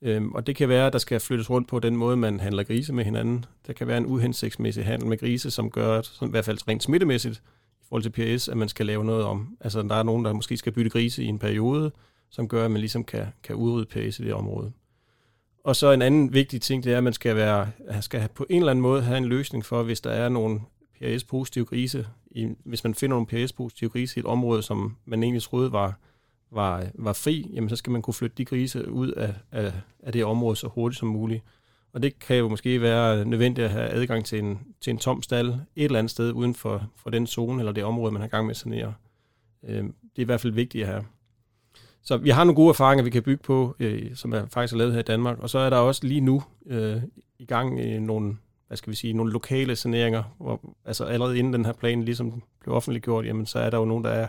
Øhm, 0.02 0.32
og 0.32 0.46
det 0.46 0.56
kan 0.56 0.68
være, 0.68 0.86
at 0.86 0.92
der 0.92 0.98
skal 0.98 1.20
flyttes 1.20 1.50
rundt 1.50 1.68
på 1.68 1.78
den 1.78 1.96
måde, 1.96 2.16
man 2.16 2.40
handler 2.40 2.62
grise 2.62 2.92
med 2.92 3.04
hinanden. 3.04 3.44
Der 3.66 3.72
kan 3.72 3.86
være 3.86 3.98
en 3.98 4.06
uhensigtsmæssig 4.06 4.84
handel 4.84 5.08
med 5.08 5.18
grise, 5.18 5.50
som 5.50 5.70
gør, 5.70 6.02
sådan, 6.02 6.28
i 6.28 6.30
hvert 6.30 6.44
fald 6.44 6.68
rent 6.68 6.82
smittemæssigt, 6.82 7.42
i 7.80 7.84
forhold 7.88 8.02
til 8.02 8.10
PRS, 8.10 8.48
at 8.48 8.56
man 8.56 8.68
skal 8.68 8.86
lave 8.86 9.04
noget 9.04 9.24
om. 9.24 9.56
Altså, 9.60 9.82
der 9.82 9.94
er 9.94 10.02
nogen, 10.02 10.24
der 10.24 10.32
måske 10.32 10.56
skal 10.56 10.72
bytte 10.72 10.90
grise 10.90 11.22
i 11.22 11.26
en 11.26 11.38
periode, 11.38 11.92
som 12.30 12.48
gør, 12.48 12.64
at 12.64 12.70
man 12.70 12.80
ligesom 12.80 13.04
kan, 13.04 13.26
kan 13.42 13.56
udrydde 13.56 13.86
PRS 13.86 14.18
i 14.18 14.24
det 14.24 14.34
område. 14.34 14.72
Og 15.64 15.76
så 15.76 15.92
en 15.92 16.02
anden 16.02 16.32
vigtig 16.32 16.60
ting, 16.60 16.84
det 16.84 16.92
er, 16.92 16.96
at 16.96 17.04
man 17.04 17.12
skal, 17.12 17.36
være, 17.36 17.70
skal 18.00 18.28
på 18.34 18.46
en 18.50 18.58
eller 18.58 18.70
anden 18.70 18.82
måde 18.82 19.02
have 19.02 19.18
en 19.18 19.24
løsning 19.24 19.64
for, 19.64 19.82
hvis 19.82 20.00
der 20.00 20.10
er 20.10 20.28
nogle 20.28 20.60
PRS-positive 21.04 21.64
grise, 21.64 22.06
i, 22.30 22.48
hvis 22.64 22.84
man 22.84 22.94
finder 22.94 23.16
nogle 23.16 23.26
PRS-positive 23.26 23.90
grise 23.90 24.16
i 24.16 24.20
et 24.20 24.26
område, 24.26 24.62
som 24.62 24.96
man 25.04 25.22
egentlig 25.22 25.42
troede 25.42 25.72
var, 25.72 25.98
var, 26.50 26.84
var 26.94 27.12
fri, 27.12 27.50
jamen 27.54 27.70
så 27.70 27.76
skal 27.76 27.90
man 27.90 28.02
kunne 28.02 28.14
flytte 28.14 28.36
de 28.38 28.44
grise 28.44 28.90
ud 28.90 29.10
af, 29.10 29.34
af, 29.52 29.72
af 30.02 30.12
det 30.12 30.24
område 30.24 30.56
så 30.56 30.68
hurtigt 30.68 30.98
som 30.98 31.08
muligt. 31.08 31.42
Og 31.92 32.02
det 32.02 32.18
kan 32.18 32.36
jo 32.36 32.48
måske 32.48 32.80
være 32.80 33.24
nødvendigt 33.24 33.64
at 33.64 33.70
have 33.70 33.88
adgang 33.88 34.24
til 34.24 34.38
en, 34.38 34.60
til 34.80 34.90
en 34.90 34.98
tom 34.98 35.22
stald 35.22 35.48
et 35.48 35.58
eller 35.76 35.98
andet 35.98 36.10
sted 36.10 36.32
uden 36.32 36.54
for, 36.54 36.90
for 36.96 37.10
den 37.10 37.26
zone 37.26 37.58
eller 37.58 37.72
det 37.72 37.84
område, 37.84 38.12
man 38.12 38.20
har 38.20 38.28
gang 38.28 38.46
med 38.46 38.50
at 38.50 38.56
sanere. 38.56 38.94
Øh, 39.64 39.84
det 39.84 40.16
er 40.16 40.22
i 40.22 40.24
hvert 40.24 40.40
fald 40.40 40.52
vigtigt 40.52 40.84
at 40.84 40.90
have. 40.92 41.04
Så 42.02 42.16
vi 42.16 42.30
har 42.30 42.44
nogle 42.44 42.56
gode 42.56 42.68
erfaringer, 42.68 43.04
vi 43.04 43.10
kan 43.10 43.22
bygge 43.22 43.42
på, 43.42 43.76
øh, 43.78 44.16
som 44.16 44.32
er 44.32 44.46
faktisk 44.46 44.74
er 44.74 44.78
lavet 44.78 44.92
her 44.92 45.00
i 45.00 45.02
Danmark. 45.02 45.38
Og 45.38 45.50
så 45.50 45.58
er 45.58 45.70
der 45.70 45.76
også 45.76 46.06
lige 46.06 46.20
nu 46.20 46.42
øh, 46.66 47.02
i 47.38 47.44
gang 47.44 47.80
øh, 47.80 48.00
nogle, 48.00 48.36
hvad 48.66 48.76
skal 48.76 48.90
vi 48.90 48.96
sige, 48.96 49.12
nogle 49.12 49.32
lokale 49.32 49.76
saneringer, 49.76 50.22
hvor, 50.38 50.74
altså 50.84 51.04
allerede 51.04 51.38
inden 51.38 51.52
den 51.52 51.64
her 51.64 51.72
plan 51.72 52.02
ligesom 52.02 52.42
blev 52.60 52.74
offentliggjort, 52.74 53.26
jamen 53.26 53.46
så 53.46 53.58
er 53.58 53.70
der 53.70 53.78
jo 53.78 53.84
nogen, 53.84 54.04
der 54.04 54.10
er 54.10 54.28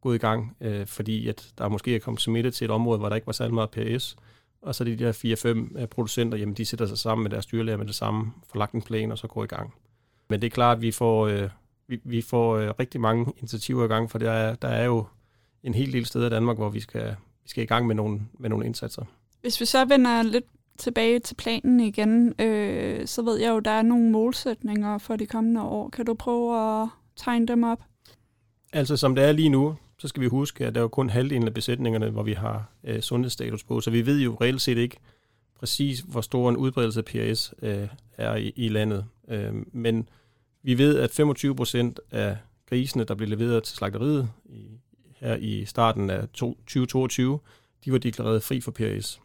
gået 0.00 0.14
i 0.14 0.18
gang, 0.18 0.56
øh, 0.60 0.86
fordi 0.86 1.28
at 1.28 1.52
der 1.58 1.68
måske 1.68 1.96
er 1.96 2.00
kommet 2.00 2.20
smitte 2.20 2.50
til 2.50 2.64
et 2.64 2.70
område, 2.70 2.98
hvor 2.98 3.08
der 3.08 3.16
ikke 3.16 3.26
var 3.26 3.32
særlig 3.32 3.54
meget 3.54 3.70
PS, 3.70 4.16
og 4.62 4.74
så 4.74 4.84
de 4.84 4.96
der 4.96 5.12
4-5 5.74 5.80
øh, 5.80 5.86
producenter, 5.86 6.38
jamen 6.38 6.54
de 6.54 6.64
sætter 6.64 6.86
sig 6.86 6.98
sammen 6.98 7.22
med 7.22 7.30
deres 7.30 7.46
dyrlæger 7.46 7.76
med 7.76 7.86
det 7.86 7.94
samme, 7.94 8.32
får 8.52 8.58
lagt 8.58 8.72
en 8.72 8.82
plan 8.82 9.12
og 9.12 9.18
så 9.18 9.26
går 9.26 9.44
i 9.44 9.46
gang. 9.46 9.74
Men 10.28 10.40
det 10.40 10.46
er 10.46 10.50
klart, 10.50 10.76
at 10.76 10.82
vi 10.82 10.90
får, 10.90 11.26
øh, 11.26 11.48
vi, 11.88 12.00
vi 12.04 12.22
får 12.22 12.56
øh, 12.56 12.70
rigtig 12.78 13.00
mange 13.00 13.32
initiativer 13.38 13.84
i 13.84 13.88
gang, 13.88 14.10
for 14.10 14.18
der 14.18 14.30
er, 14.30 14.54
der 14.54 14.68
er 14.68 14.84
jo 14.84 15.06
en 15.62 15.74
hel 15.74 15.92
del 15.92 16.06
steder 16.06 16.26
i 16.26 16.30
Danmark, 16.30 16.56
hvor 16.56 16.68
vi 16.68 16.80
skal, 16.80 17.16
vi 17.42 17.48
skal 17.48 17.62
i 17.62 17.66
gang 17.66 17.86
med 17.86 17.94
nogle, 17.94 18.20
med 18.38 18.48
nogle 18.50 18.66
indsatser. 18.66 19.04
Hvis 19.40 19.60
vi 19.60 19.64
så 19.64 19.84
vender 19.84 20.22
lidt 20.22 20.44
tilbage 20.78 21.18
til 21.18 21.34
planen 21.34 21.80
igen, 21.80 22.34
øh, 22.40 23.06
så 23.06 23.22
ved 23.22 23.38
jeg 23.38 23.50
jo, 23.50 23.58
der 23.58 23.70
er 23.70 23.82
nogle 23.82 24.10
målsætninger 24.10 24.98
for 24.98 25.16
de 25.16 25.26
kommende 25.26 25.62
år. 25.62 25.88
Kan 25.88 26.06
du 26.06 26.14
prøve 26.14 26.82
at 26.82 26.88
tegne 27.16 27.46
dem 27.46 27.62
op? 27.62 27.82
Altså 28.72 28.96
som 28.96 29.14
det 29.14 29.24
er 29.24 29.32
lige 29.32 29.48
nu, 29.48 29.76
så 29.98 30.08
skal 30.08 30.22
vi 30.22 30.26
huske, 30.26 30.66
at 30.66 30.74
der 30.74 30.80
er 30.80 30.82
jo 30.82 30.88
kun 30.88 31.10
halvdelen 31.10 31.46
af 31.46 31.54
besætningerne, 31.54 32.10
hvor 32.10 32.22
vi 32.22 32.32
har 32.32 32.70
øh, 32.84 33.00
sundhedsstatus 33.00 33.64
på, 33.64 33.80
så 33.80 33.90
vi 33.90 34.06
ved 34.06 34.20
jo 34.20 34.36
reelt 34.40 34.62
set 34.62 34.78
ikke 34.78 34.96
præcis, 35.58 36.00
hvor 36.00 36.20
stor 36.20 36.50
en 36.50 36.56
udbredelse 36.56 37.00
af 37.00 37.04
PRS 37.04 37.54
øh, 37.62 37.88
er 38.16 38.36
i, 38.36 38.52
i 38.56 38.68
landet. 38.68 39.04
Øh, 39.28 39.52
men 39.72 40.08
vi 40.62 40.78
ved, 40.78 40.98
at 40.98 41.10
25 41.10 41.56
procent 41.56 42.00
af 42.10 42.36
grisene, 42.68 43.04
der 43.04 43.14
blev 43.14 43.28
leveret 43.28 43.62
til 43.62 43.76
slagteriet 43.76 44.30
i, 44.46 44.66
her 45.16 45.36
i 45.36 45.64
starten 45.64 46.10
af 46.10 46.28
2022, 46.28 47.38
de 47.84 47.92
var 47.92 47.98
deklareret 47.98 48.42
fri 48.42 48.60
for 48.60 48.70
PRS, 48.70 49.20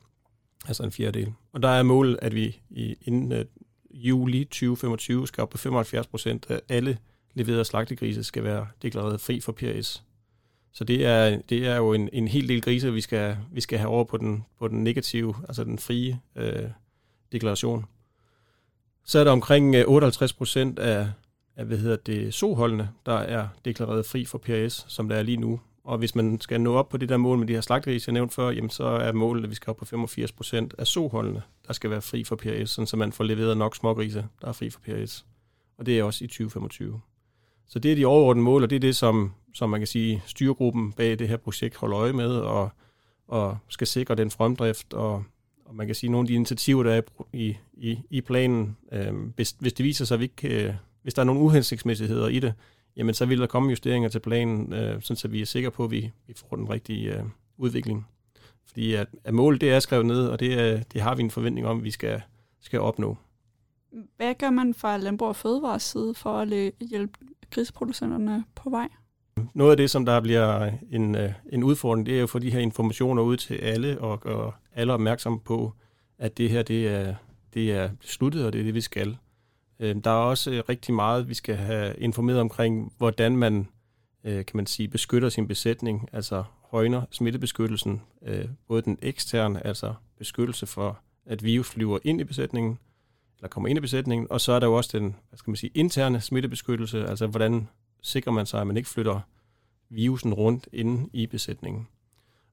altså 0.67 0.83
en 0.83 0.91
fjerdedel. 0.91 1.33
Og 1.51 1.63
der 1.63 1.69
er 1.69 1.83
målet, 1.83 2.19
at 2.21 2.35
vi 2.35 2.59
i, 2.69 2.95
inden 3.01 3.31
uh, 3.31 3.45
juli 3.91 4.43
2025 4.43 5.27
skal 5.27 5.41
op 5.41 5.49
på 5.49 5.57
75 5.57 6.07
procent 6.07 6.45
af 6.49 6.61
alle 6.69 6.97
leverede 7.33 7.65
slagtegrise 7.65 8.23
skal 8.23 8.43
være 8.43 8.67
deklareret 8.81 9.21
fri 9.21 9.39
for 9.39 9.51
PRS. 9.51 10.03
Så 10.71 10.83
det 10.83 11.05
er, 11.05 11.41
det 11.49 11.67
er 11.67 11.75
jo 11.75 11.93
en, 11.93 12.09
en 12.13 12.27
hel 12.27 12.47
del 12.47 12.61
grise, 12.61 12.93
vi 12.93 13.01
skal, 13.01 13.37
vi 13.51 13.61
skal 13.61 13.79
have 13.79 13.89
over 13.89 14.03
på 14.03 14.17
den, 14.17 14.45
på 14.59 14.67
den 14.67 14.83
negative, 14.83 15.35
altså 15.47 15.63
den 15.63 15.79
frie 15.79 16.19
øh, 16.35 16.69
deklaration. 17.31 17.85
Så 19.05 19.19
er 19.19 19.23
der 19.23 19.31
omkring 19.31 19.75
øh, 19.75 19.83
58 19.87 20.33
procent 20.33 20.79
af, 20.79 21.09
af 21.55 21.65
hvad 21.65 21.77
hedder 21.77 21.95
det, 21.95 22.33
soholdene, 22.33 22.89
der 23.05 23.17
er 23.17 23.47
deklareret 23.65 24.05
fri 24.05 24.25
for 24.25 24.37
PRS, 24.37 24.85
som 24.87 25.09
der 25.09 25.15
er 25.15 25.23
lige 25.23 25.37
nu. 25.37 25.59
Og 25.89 25.97
hvis 25.97 26.15
man 26.15 26.41
skal 26.41 26.61
nå 26.61 26.73
op 26.73 26.89
på 26.89 26.97
det 26.97 27.09
der 27.09 27.17
mål 27.17 27.37
med 27.37 27.47
de 27.47 27.53
her 27.53 27.61
slagtgrise, 27.61 28.09
jeg 28.09 28.13
nævnte 28.13 28.35
før, 28.35 28.49
jamen 28.49 28.69
så 28.69 28.83
er 28.83 29.11
målet, 29.11 29.43
at 29.43 29.49
vi 29.49 29.55
skal 29.55 29.71
op 29.71 29.77
på 29.77 29.85
85 29.85 30.31
procent 30.31 30.75
af 30.77 30.87
soholdene, 30.87 31.41
der 31.67 31.73
skal 31.73 31.89
være 31.89 32.01
fri 32.01 32.23
for 32.23 32.35
PRS, 32.35 32.69
sådan 32.69 32.87
så 32.87 32.97
man 32.97 33.11
får 33.11 33.23
leveret 33.23 33.57
nok 33.57 33.75
smågrise, 33.75 34.25
der 34.41 34.47
er 34.47 34.51
fri 34.51 34.69
for 34.69 34.79
PRS. 34.79 35.25
Og 35.77 35.85
det 35.85 35.99
er 35.99 36.03
også 36.03 36.23
i 36.23 36.27
2025. 36.27 37.01
Så 37.67 37.79
det 37.79 37.91
er 37.91 37.95
de 37.95 38.05
overordnede 38.05 38.43
mål, 38.43 38.63
og 38.63 38.69
det 38.69 38.75
er 38.75 38.79
det, 38.79 38.95
som, 38.95 39.33
som 39.53 39.69
man 39.69 39.79
kan 39.79 39.87
sige, 39.87 40.23
styregruppen 40.25 40.91
bag 40.93 41.19
det 41.19 41.27
her 41.27 41.37
projekt 41.37 41.75
holder 41.75 41.99
øje 41.99 42.13
med, 42.13 42.31
og, 42.31 42.69
og 43.27 43.57
skal 43.67 43.87
sikre 43.87 44.15
den 44.15 44.31
fremdrift, 44.31 44.93
og, 44.93 45.23
og 45.65 45.75
man 45.75 45.85
kan 45.85 45.95
sige, 45.95 46.09
nogle 46.09 46.23
af 46.23 46.27
de 46.27 46.33
initiativer, 46.33 46.83
der 46.83 46.93
er 46.93 47.01
i, 47.33 47.57
i, 47.73 47.99
i 48.09 48.21
planen, 48.21 48.77
øh, 48.91 49.13
hvis, 49.35 49.55
hvis 49.59 49.73
det 49.73 49.83
viser 49.83 50.05
sig, 50.05 50.15
at 50.15 50.19
vi 50.19 50.25
ikke, 50.25 50.67
øh, 50.67 50.73
hvis 51.03 51.13
der 51.13 51.21
er 51.21 51.25
nogle 51.25 51.41
uhensigtsmæssigheder 51.41 52.27
i 52.27 52.39
det, 52.39 52.53
jamen 52.99 53.13
så 53.13 53.25
vil 53.25 53.39
der 53.39 53.47
komme 53.47 53.69
justeringer 53.69 54.09
til 54.09 54.19
planen, 54.19 54.73
øh, 54.73 55.01
sådan 55.01 55.15
så 55.15 55.27
vi 55.27 55.41
er 55.41 55.45
sikre 55.45 55.71
på, 55.71 55.83
at 55.83 55.91
vi, 55.91 56.11
vi 56.27 56.33
får 56.35 56.55
den 56.55 56.69
rigtige 56.69 57.15
øh, 57.15 57.23
udvikling. 57.57 58.07
Fordi 58.67 58.93
at, 58.93 59.07
at 59.23 59.33
målet 59.33 59.61
det 59.61 59.71
er 59.71 59.79
skrevet 59.79 60.05
ned, 60.05 60.27
og 60.27 60.39
det, 60.39 60.53
er, 60.53 60.83
det 60.83 61.01
har 61.01 61.15
vi 61.15 61.23
en 61.23 61.31
forventning 61.31 61.67
om, 61.67 61.77
at 61.77 61.83
vi 61.83 61.91
skal, 61.91 62.21
skal 62.61 62.79
opnå. 62.79 63.17
Hvad 64.17 64.35
gør 64.35 64.49
man 64.49 64.73
fra 64.73 64.97
Landbrug 64.97 65.27
og 65.27 65.35
Fødevares 65.35 65.83
side 65.83 66.13
for 66.13 66.37
at 66.37 66.73
hjælpe 66.89 67.17
griseproducenterne 67.49 68.43
på 68.55 68.69
vej? 68.69 68.87
Noget 69.53 69.71
af 69.71 69.77
det, 69.77 69.89
som 69.89 70.05
der 70.05 70.21
bliver 70.21 70.71
en, 70.91 71.15
øh, 71.15 71.31
en 71.51 71.63
udfordring, 71.63 72.05
det 72.05 72.13
er 72.13 72.17
jo 72.17 72.23
at 72.23 72.29
få 72.29 72.39
de 72.39 72.51
her 72.51 72.59
informationer 72.59 73.21
ud 73.21 73.37
til 73.37 73.55
alle, 73.55 74.01
og, 74.01 74.25
og 74.25 74.53
alle 74.73 74.93
opmærksomme 74.93 75.39
på, 75.39 75.73
at 76.17 76.37
det 76.37 76.49
her 76.49 76.63
det 76.63 76.87
er, 76.87 77.15
det 77.53 77.71
er 77.71 77.89
besluttet, 77.99 78.45
og 78.45 78.53
det 78.53 78.59
er 78.59 78.65
det, 78.65 78.73
vi 78.73 78.81
skal. 78.81 79.17
Øhm, 79.79 80.01
der 80.01 80.09
er 80.09 80.15
også 80.15 80.51
øh, 80.51 80.63
rigtig 80.69 80.93
meget, 80.93 81.29
vi 81.29 81.33
skal 81.33 81.55
have 81.55 81.95
informeret 81.97 82.39
omkring, 82.39 82.93
hvordan 82.97 83.37
man, 83.37 83.67
øh, 84.23 84.45
kan 84.45 84.57
man 84.57 84.65
sige, 84.65 84.87
beskytter 84.87 85.29
sin 85.29 85.47
besætning, 85.47 86.09
altså 86.13 86.43
højner 86.71 87.01
smittebeskyttelsen, 87.11 88.01
øh, 88.25 88.45
både 88.67 88.81
den 88.81 88.97
eksterne, 89.01 89.67
altså 89.67 89.93
beskyttelse 90.17 90.65
for, 90.65 90.99
at 91.25 91.43
virus 91.43 91.69
flyver 91.69 91.99
ind 92.03 92.21
i 92.21 92.23
besætningen, 92.23 92.79
eller 93.37 93.49
kommer 93.49 93.69
ind 93.69 93.77
i 93.77 93.81
besætningen, 93.81 94.27
og 94.29 94.41
så 94.41 94.51
er 94.51 94.59
der 94.59 94.67
jo 94.67 94.73
også 94.73 94.97
den, 94.97 95.15
hvad 95.29 95.37
skal 95.37 95.51
man 95.51 95.55
sige, 95.55 95.71
interne 95.73 96.21
smittebeskyttelse, 96.21 97.07
altså 97.07 97.27
hvordan 97.27 97.67
sikrer 98.01 98.31
man 98.31 98.45
sig, 98.45 98.61
at 98.61 98.67
man 98.67 98.77
ikke 98.77 98.89
flytter 98.89 99.19
virusen 99.89 100.33
rundt 100.33 100.69
inde 100.73 101.09
i 101.13 101.27
besætningen. 101.27 101.87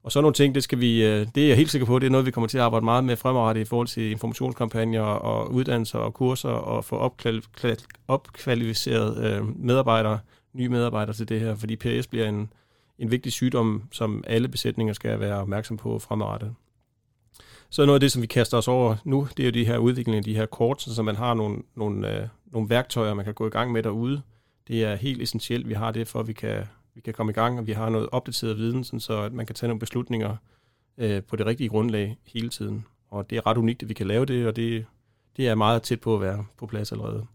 Og 0.07 0.11
så 0.11 0.21
nogle 0.21 0.33
ting, 0.33 0.55
det, 0.55 0.63
skal 0.63 0.79
vi, 0.79 1.05
øh, 1.05 1.27
det 1.35 1.43
er 1.43 1.47
jeg 1.47 1.57
helt 1.57 1.71
sikker 1.71 1.85
på, 1.85 1.99
det 1.99 2.05
er 2.05 2.11
noget, 2.11 2.25
vi 2.25 2.31
kommer 2.31 2.47
til 2.47 2.57
at 2.57 2.63
arbejde 2.63 2.85
meget 2.85 3.03
med 3.03 3.15
fremadrettet 3.15 3.61
i 3.61 3.65
forhold 3.65 3.87
til 3.87 4.11
informationskampagner 4.11 5.01
og 5.01 5.53
uddannelser 5.53 5.99
og 5.99 6.13
kurser 6.13 6.49
og 6.49 6.85
få 6.85 7.11
opkvalificeret 8.07 9.25
øh, 9.25 9.65
medarbejdere, 9.65 10.19
nye 10.53 10.69
medarbejdere 10.69 11.15
til 11.15 11.29
det 11.29 11.39
her, 11.39 11.55
fordi 11.55 11.75
PRS 11.75 12.07
bliver 12.07 12.29
en, 12.29 12.49
en 12.99 13.11
vigtig 13.11 13.31
sygdom, 13.31 13.83
som 13.91 14.23
alle 14.27 14.47
besætninger 14.47 14.93
skal 14.93 15.19
være 15.19 15.35
opmærksom 15.35 15.77
på 15.77 15.99
fremadrettet. 15.99 16.55
Så 17.69 17.85
noget 17.85 17.95
af 17.95 17.99
det, 17.99 18.11
som 18.11 18.21
vi 18.21 18.27
kaster 18.27 18.57
os 18.57 18.67
over 18.67 18.95
nu, 19.03 19.27
det 19.37 19.43
er 19.43 19.47
jo 19.47 19.51
de 19.51 19.65
her 19.65 19.77
udviklinger, 19.77 20.21
de 20.21 20.35
her 20.35 20.45
kort, 20.45 20.81
så 20.81 21.03
man 21.03 21.15
har 21.15 21.33
nogle, 21.33 21.57
nogle, 21.75 22.15
øh, 22.15 22.27
nogle 22.51 22.69
værktøjer, 22.69 23.13
man 23.13 23.25
kan 23.25 23.33
gå 23.33 23.47
i 23.47 23.51
gang 23.51 23.71
med 23.71 23.83
derude. 23.83 24.21
Det 24.67 24.83
er 24.83 24.95
helt 24.95 25.21
essentielt, 25.21 25.69
vi 25.69 25.73
har 25.73 25.91
det, 25.91 26.07
for 26.07 26.19
at 26.19 26.27
vi 26.27 26.33
kan, 26.33 26.63
vi 26.97 27.01
kan 27.01 27.13
komme 27.13 27.29
i 27.29 27.33
gang, 27.33 27.59
og 27.59 27.67
vi 27.67 27.71
har 27.71 27.89
noget 27.89 28.09
opdateret 28.11 28.57
viden, 28.57 28.83
sådan 28.83 28.99
så 28.99 29.21
at 29.21 29.33
man 29.33 29.45
kan 29.45 29.55
tage 29.55 29.67
nogle 29.67 29.79
beslutninger 29.79 30.35
øh, 30.97 31.23
på 31.23 31.35
det 31.35 31.45
rigtige 31.45 31.69
grundlag 31.69 32.17
hele 32.25 32.49
tiden. 32.49 32.85
Og 33.09 33.29
det 33.29 33.37
er 33.37 33.47
ret 33.47 33.57
unikt, 33.57 33.83
at 33.83 33.89
vi 33.89 33.93
kan 33.93 34.07
lave 34.07 34.25
det, 34.25 34.47
og 34.47 34.55
det, 34.55 34.85
det 35.37 35.47
er 35.47 35.55
meget 35.55 35.81
tæt 35.81 36.01
på 36.01 36.15
at 36.15 36.21
være 36.21 36.45
på 36.57 36.65
plads 36.65 36.91
allerede. 36.91 37.25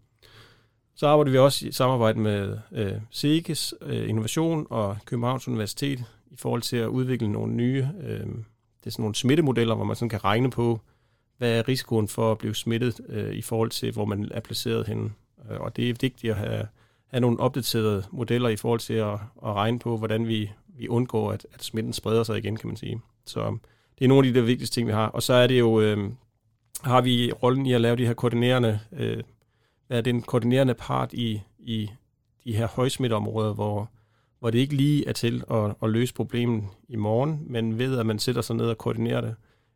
Så 0.95 1.07
arbejder 1.07 1.31
vi 1.31 1.39
også 1.39 1.67
i 1.67 1.73
samarbejde 1.73 2.19
med 2.19 2.59
øh, 2.73 2.93
SEGES 3.11 3.75
øh, 3.81 4.09
Innovation 4.09 4.67
og 4.71 4.97
Københavns 5.05 5.49
Universitet 5.49 6.05
i 6.31 6.37
forhold 6.37 6.63
til 6.63 6.77
at 6.77 6.89
udvikle 6.89 7.29
nogle 7.29 7.53
nye 7.53 7.89
øh, 8.03 8.27
det 8.83 8.87
er 8.87 8.91
sådan 8.91 9.03
nogle 9.03 9.15
smittemodeller, 9.15 9.75
hvor 9.75 9.85
man 9.85 9.97
sådan 9.97 10.09
kan 10.09 10.25
regne 10.25 10.51
på, 10.51 10.81
hvad 11.39 11.59
er 11.59 11.69
risikoen 11.69 12.09
for 12.09 12.33
at 12.33 12.39
blive 12.39 12.55
smittet 12.55 13.01
øh, 13.09 13.35
i 13.35 13.43
forhold 13.43 13.71
til, 13.71 13.93
hvor 13.93 14.05
man 14.05 14.29
er 14.31 14.41
placeret 14.41 14.87
henne. 14.87 15.13
Øh, 15.51 15.61
og 15.61 15.77
det 15.77 15.91
er 15.91 15.95
vigtigt 16.01 16.31
at 16.31 16.37
have, 16.37 16.67
have 17.13 17.21
nogle 17.21 17.41
opdaterede 17.41 18.05
modeller 18.11 18.49
i 18.49 18.57
forhold 18.57 18.81
til 18.81 18.95
at, 18.95 19.13
at 19.13 19.53
regne 19.55 19.79
på, 19.79 19.97
hvordan 19.97 20.29
vi, 20.29 20.51
vi 20.79 20.89
undgår, 20.89 21.33
at, 21.33 21.47
at 21.55 21.65
smitten 21.65 21.93
spreder 21.93 22.23
sig 22.23 22.39
igen, 22.39 22.57
kan 22.57 22.69
man 22.69 22.77
sige. 22.77 23.01
Så 23.27 23.41
øhm, 23.41 23.61
det 23.99 24.05
er 24.05 24.09
nogle 24.09 24.27
af 24.27 24.33
de 24.33 24.41
der 24.41 24.47
vigtigste 24.47 24.75
ting, 24.75 24.87
vi 24.87 24.93
har. 24.93 25.07
Og 25.07 25.23
så 25.23 25.33
er 25.33 25.47
det 25.47 25.59
jo, 25.59 25.81
øh, 25.81 26.11
har 26.83 27.01
vi 27.01 27.33
rollen 27.33 27.67
i 27.67 27.73
at 27.73 27.81
lave 27.81 27.97
de 27.97 28.07
her 28.07 28.15
koordinerende, 28.15 28.81
øh, 28.93 29.23
hvad 29.87 29.99
er 29.99 30.03
den 30.03 30.23
koordinerende 30.23 30.75
part 30.75 31.13
i, 31.13 31.41
i 31.59 31.91
de 32.45 32.57
her 32.57 32.67
højsmitteområder, 32.67 33.55
hvor, 33.55 33.91
hvor 34.39 34.51
det 34.51 34.59
ikke 34.59 34.75
lige 34.75 35.09
er 35.09 35.13
til 35.13 35.45
at, 35.51 35.75
at 35.83 35.91
løse 35.91 36.15
problemet 36.15 36.65
i 36.89 36.97
morgen, 36.97 37.43
men 37.47 37.79
ved 37.79 37.99
at 37.99 38.07
man 38.07 38.19
sætter 38.19 38.43
sig 38.43 38.57
ned 38.57 38.67
og 38.67 38.79
koordinerer 38.79 39.21
det, 39.21 39.35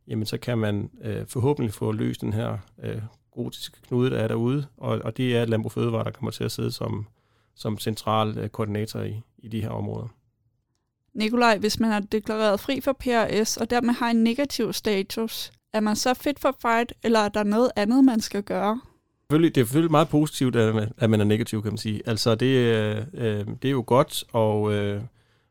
jamen 0.08 0.26
så 0.26 0.38
kan 0.38 0.58
man 0.58 0.90
øh, 1.02 1.26
forhåbentlig 1.26 1.74
få 1.74 1.92
løst 1.92 2.20
den 2.20 2.32
her 2.32 2.58
øh, 2.82 3.02
gotiske 3.30 3.82
knude, 3.82 4.10
der 4.10 4.18
er 4.18 4.28
derude, 4.28 4.66
og, 4.76 4.98
og 5.04 5.16
det 5.16 5.36
er 5.36 5.44
Landbrug 5.44 5.72
Fødevare, 5.72 6.04
der 6.04 6.10
kommer 6.10 6.30
til 6.30 6.44
at 6.44 6.52
sidde 6.52 6.72
som, 6.72 7.06
som 7.56 7.78
central 7.78 8.38
øh, 8.38 8.48
koordinator 8.48 9.00
i, 9.00 9.22
i 9.38 9.48
de 9.48 9.60
her 9.60 9.70
områder. 9.70 10.08
Nikolaj, 11.14 11.58
hvis 11.58 11.80
man 11.80 11.92
er 11.92 12.00
deklareret 12.00 12.60
fri 12.60 12.80
for 12.80 12.92
PRS 12.92 13.56
og 13.56 13.70
dermed 13.70 13.94
har 13.94 14.10
en 14.10 14.24
negativ 14.24 14.72
status, 14.72 15.52
er 15.72 15.80
man 15.80 15.96
så 15.96 16.14
fit 16.14 16.38
for 16.38 16.56
fight, 16.62 16.92
eller 17.02 17.20
er 17.20 17.28
der 17.28 17.42
noget 17.42 17.70
andet, 17.76 18.04
man 18.04 18.20
skal 18.20 18.42
gøre? 18.42 18.80
Selvfølgelig, 19.20 19.54
det 19.54 19.60
er 19.60 19.64
selvfølgelig 19.64 19.90
meget 19.90 20.08
positivt, 20.08 20.56
at 20.56 20.74
man, 20.74 20.92
at 20.98 21.10
man 21.10 21.20
er 21.20 21.24
negativ, 21.24 21.62
kan 21.62 21.72
man 21.72 21.78
sige. 21.78 22.02
Altså, 22.06 22.34
det, 22.34 22.46
øh, 22.46 22.96
øh 23.14 23.46
det 23.62 23.68
er 23.68 23.72
jo 23.72 23.84
godt, 23.86 24.24
og, 24.32 24.72
øh, 24.72 25.02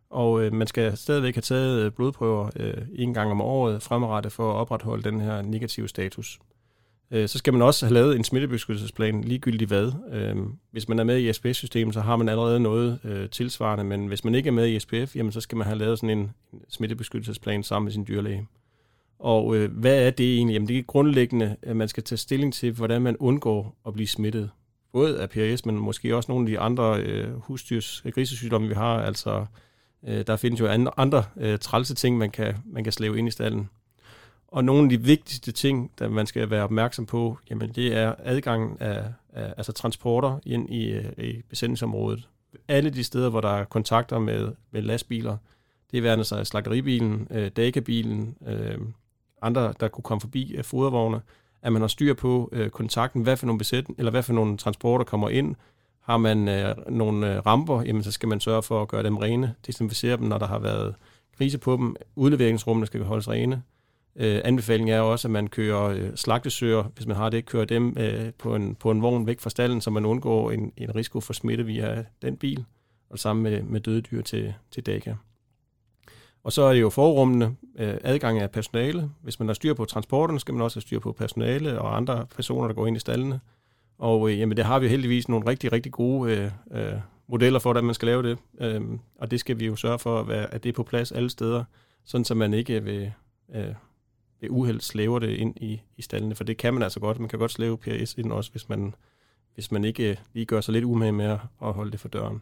og 0.10 0.44
øh, 0.44 0.54
man 0.54 0.68
skal 0.68 0.98
stadigvæk 0.98 1.36
have 1.36 1.42
taget 1.42 1.96
blodprøver 1.96 2.50
øh, 2.56 2.74
en 2.96 3.14
gang 3.14 3.32
om 3.32 3.42
året 3.42 3.84
fremadrettet 3.84 4.32
for 4.32 4.52
at 4.52 4.56
opretholde 4.56 5.04
den 5.04 5.22
her 5.22 5.42
negative 5.42 5.88
status. 5.88 6.40
Øh, 7.16 7.30
så 7.30 7.38
skal 7.38 7.54
man 7.54 7.62
også 7.62 7.86
have 7.86 7.94
lavet 7.94 8.16
en 8.16 8.24
smittebeskyttelsesplan, 8.24 9.22
ligegyldigt 9.22 9.70
hvad. 9.70 9.92
Øh, 10.12 10.36
hvis 10.72 10.90
man 10.90 11.00
er 11.00 11.04
med 11.04 11.20
i 11.20 11.34
SPS-systemet, 11.34 11.94
så 11.94 12.02
har 12.02 12.16
man 12.16 12.30
allerede 12.30 12.60
noget 12.60 13.00
øh, 13.04 13.30
tilsvarende, 13.30 13.84
men 13.84 14.08
hvis 14.08 14.24
man 14.24 14.36
ikke 14.36 14.48
er 14.48 14.52
med 14.52 14.68
i 14.68 14.80
SPF, 14.80 15.16
jamen, 15.16 15.32
så 15.32 15.42
skal 15.42 15.58
man 15.58 15.68
have 15.68 15.78
lavet 15.78 16.00
sådan 16.00 16.18
en 16.18 16.32
smittebeskyttelsesplan 16.70 17.64
sammen 17.64 17.86
med 17.86 17.92
sin 17.92 18.06
dyrlæge. 18.08 18.48
Og 19.20 19.56
øh, 19.56 19.72
hvad 19.72 20.08
er 20.08 20.10
det 20.10 20.36
egentlig? 20.36 20.54
Jamen 20.54 20.68
det 20.68 20.78
er 20.78 20.82
grundlæggende, 20.82 21.56
at 21.62 21.76
man 21.76 21.88
skal 21.88 22.04
tage 22.04 22.18
stilling 22.18 22.54
til, 22.54 22.72
hvordan 22.72 23.02
man 23.02 23.18
undgår 23.18 23.76
at 23.88 23.94
blive 23.94 24.08
smittet. 24.08 24.50
Både 24.94 25.22
af 25.22 25.30
PRS, 25.30 25.66
men 25.66 25.76
måske 25.76 26.16
også 26.16 26.32
nogle 26.32 26.46
af 26.46 26.52
de 26.52 26.60
andre 26.60 27.02
øh, 27.02 27.34
husdyrs 27.34 28.02
øh, 28.06 28.12
grisesygdomme, 28.12 28.68
vi 28.68 28.74
har. 28.74 29.02
Altså, 29.02 29.46
øh, 30.08 30.28
der 30.28 30.36
findes 30.36 30.60
jo 30.60 30.68
andre, 30.68 30.92
andre 30.98 31.24
øh, 31.38 31.60
trælse 31.60 31.96
ting, 31.96 32.18
man 32.18 32.30
kan, 32.30 32.56
man 32.66 32.84
kan 32.84 32.94
slæve 32.94 33.18
ind 33.18 33.28
i 33.28 33.32
stallen. 33.32 33.70
Og 34.48 34.64
nogle 34.64 34.84
af 34.84 34.90
de 34.90 35.02
vigtigste 35.02 35.52
ting, 35.52 35.92
der 36.00 36.10
man 36.10 36.28
skal 36.28 36.50
være 36.50 36.64
opmærksom 36.64 37.06
på, 37.06 37.38
jamen 37.50 37.70
det 37.70 37.96
er 37.96 38.16
adgangen 38.20 38.78
af, 38.80 39.04
af 39.34 39.54
altså 39.58 39.72
transporter 39.72 40.40
ind 40.46 40.70
i, 40.70 40.92
øh, 40.92 41.06
i 41.18 41.42
besætningsområdet. 41.50 42.30
Alle 42.68 42.90
de 42.90 43.04
steder, 43.04 43.30
hvor 43.30 43.42
der 43.42 43.50
er 43.50 43.64
kontakter 43.64 44.20
med, 44.20 44.52
med 44.72 44.82
lastbiler, 44.82 45.38
det 45.92 45.98
er 45.98 46.02
værende 46.02 46.24
sig 46.24 46.48
slagteribilen, 46.48 47.28
øh, 47.32 47.52
dækkebilen, 47.56 48.36
øh, 48.48 48.78
andre, 49.42 49.74
der 49.80 49.88
kunne 49.88 50.04
komme 50.04 50.22
forbi 50.22 50.56
af 50.56 50.66
fodervogne, 50.66 51.22
at 51.62 51.74
man 51.74 51.82
har 51.82 51.88
styr 51.88 52.14
på 52.14 52.50
øh, 52.52 52.70
kontakten, 52.70 53.22
hvad 53.22 53.38
for 53.38 53.46
nogle 53.46 53.58
besæt, 53.58 53.86
eller 53.98 54.12
hvad 54.12 54.24
for 54.24 54.34
nogle 54.34 54.58
transporter 54.58 55.06
kommer 55.06 55.30
ind. 55.30 55.56
Har 56.02 56.18
man 56.18 56.48
øh, 56.48 56.76
nogle 56.90 57.36
øh, 57.36 57.46
ramper, 57.46 57.82
jamen, 57.82 58.04
så 58.04 58.12
skal 58.12 58.30
man 58.30 58.40
sørge 58.40 58.64
for 58.64 58.82
at 58.82 58.88
gøre 58.88 59.04
dem 59.04 59.18
rene, 59.18 59.56
desinficere 59.68 60.18
dem, 60.18 60.28
når 60.28 60.38
der 60.38 60.48
har 60.48 60.60
været 60.60 60.96
krise 61.38 61.58
på 61.58 61.76
dem. 61.76 61.96
Udleveringsrummene 62.16 62.88
skal 62.88 63.04
holdes 63.04 63.30
rene. 63.30 63.64
Øh, 64.16 64.42
anbefalingen 64.44 64.96
er 64.96 65.00
også, 65.00 65.28
at 65.28 65.32
man 65.32 65.48
kører 65.48 65.84
øh, 65.84 66.16
slagtesøer, 66.16 66.84
hvis 66.84 67.08
man 67.08 67.16
har 67.16 67.30
det, 67.30 67.46
kører 67.46 67.66
dem 67.66 67.98
øh, 68.00 68.34
på, 68.38 68.56
en, 68.56 68.76
på 68.76 68.92
en 68.92 69.02
vogn 69.02 69.28
væk 69.28 69.40
fra 69.40 69.50
stallen, 69.50 69.82
så 69.82 69.90
man 69.90 70.06
undgår 70.06 70.52
en, 70.52 70.72
en 70.78 70.96
risiko 70.96 71.20
for 71.20 71.34
smitte 71.34 71.66
via 71.66 72.06
den 72.22 72.38
bil, 72.38 72.66
og 73.10 73.20
sammen 73.20 73.44
med, 73.44 73.64
med 73.64 73.82
døde 73.82 74.02
dyr 74.02 74.22
til, 74.22 74.54
til 74.72 74.86
Daka. 74.86 75.16
Og 76.44 76.52
så 76.52 76.62
er 76.62 76.74
det 76.74 76.82
jo 76.82 76.90
forrummene, 76.90 77.56
øh, 77.80 77.98
adgang 78.04 78.40
af 78.40 78.52
personale. 78.52 79.10
Hvis 79.22 79.40
man 79.40 79.48
har 79.48 79.54
styr 79.54 79.74
på 79.74 79.86
transporten, 79.86 80.40
skal 80.40 80.54
man 80.54 80.64
også 80.64 80.76
have 80.76 80.82
styr 80.82 81.00
på 81.00 81.12
personale 81.12 81.82
og 81.82 81.98
andre 81.98 82.26
personer, 82.36 82.68
der 82.68 82.74
går 82.74 82.88
ind 82.88 82.98
i 82.98 83.00
stallene. 83.00 83.40
Og 83.98 84.30
øh, 84.30 84.40
jamen, 84.40 84.58
det 84.58 84.66
har 84.66 84.80
vi 84.80 84.88
heldigvis 84.88 85.30
nogle 85.30 85.50
rigtig, 85.50 85.72
rigtig 85.72 85.92
gode 85.92 86.32
øh, 86.32 86.52
øh, 86.72 86.94
modeller 87.28 87.60
for, 87.60 87.70
hvordan 87.70 87.86
man 87.86 87.96
skal 87.96 88.06
lave 88.06 88.24
det. 88.24 88.38
Øh, 88.62 88.82
og 89.20 89.32
det 89.32 89.40
skal 89.40 89.60
vi 89.60 89.66
jo 89.66 89.76
sørge 89.76 90.00
for, 90.00 90.20
at, 90.20 90.28
være, 90.28 90.54
at 90.54 90.64
det 90.64 90.70
er 90.70 90.74
på 90.74 90.84
plads 90.84 91.12
alle 91.12 91.30
steder, 91.30 91.64
sådan 92.06 92.26
så 92.26 92.36
man 92.36 92.54
ikke 92.54 92.84
vil, 92.84 93.12
øh, 93.56 93.74
ved 94.42 94.50
uheld 94.50 94.82
slæver 94.82 95.20
det 95.20 95.30
ind 95.30 95.58
i, 95.58 95.82
i 95.98 96.02
stallene. 96.02 96.36
For 96.36 96.44
det 96.44 96.58
kan 96.58 96.74
man 96.74 96.84
altså 96.84 97.00
godt. 97.00 97.20
Man 97.20 97.30
kan 97.30 97.40
godt 97.40 97.52
slæve 97.52 97.78
PRS 97.78 98.14
ind 98.14 98.32
også, 98.32 98.52
hvis 98.52 98.70
man, 98.70 98.96
hvis 99.54 99.72
man 99.72 99.86
ikke 99.86 100.10
øh, 100.10 100.18
lige 100.34 100.46
gør 100.46 100.62
sig 100.62 100.74
lidt 100.74 100.86
umage 100.86 101.12
med 101.12 101.38
at 101.62 101.74
holde 101.74 101.92
det 101.92 102.00
for 102.00 102.08
døren. 102.08 102.42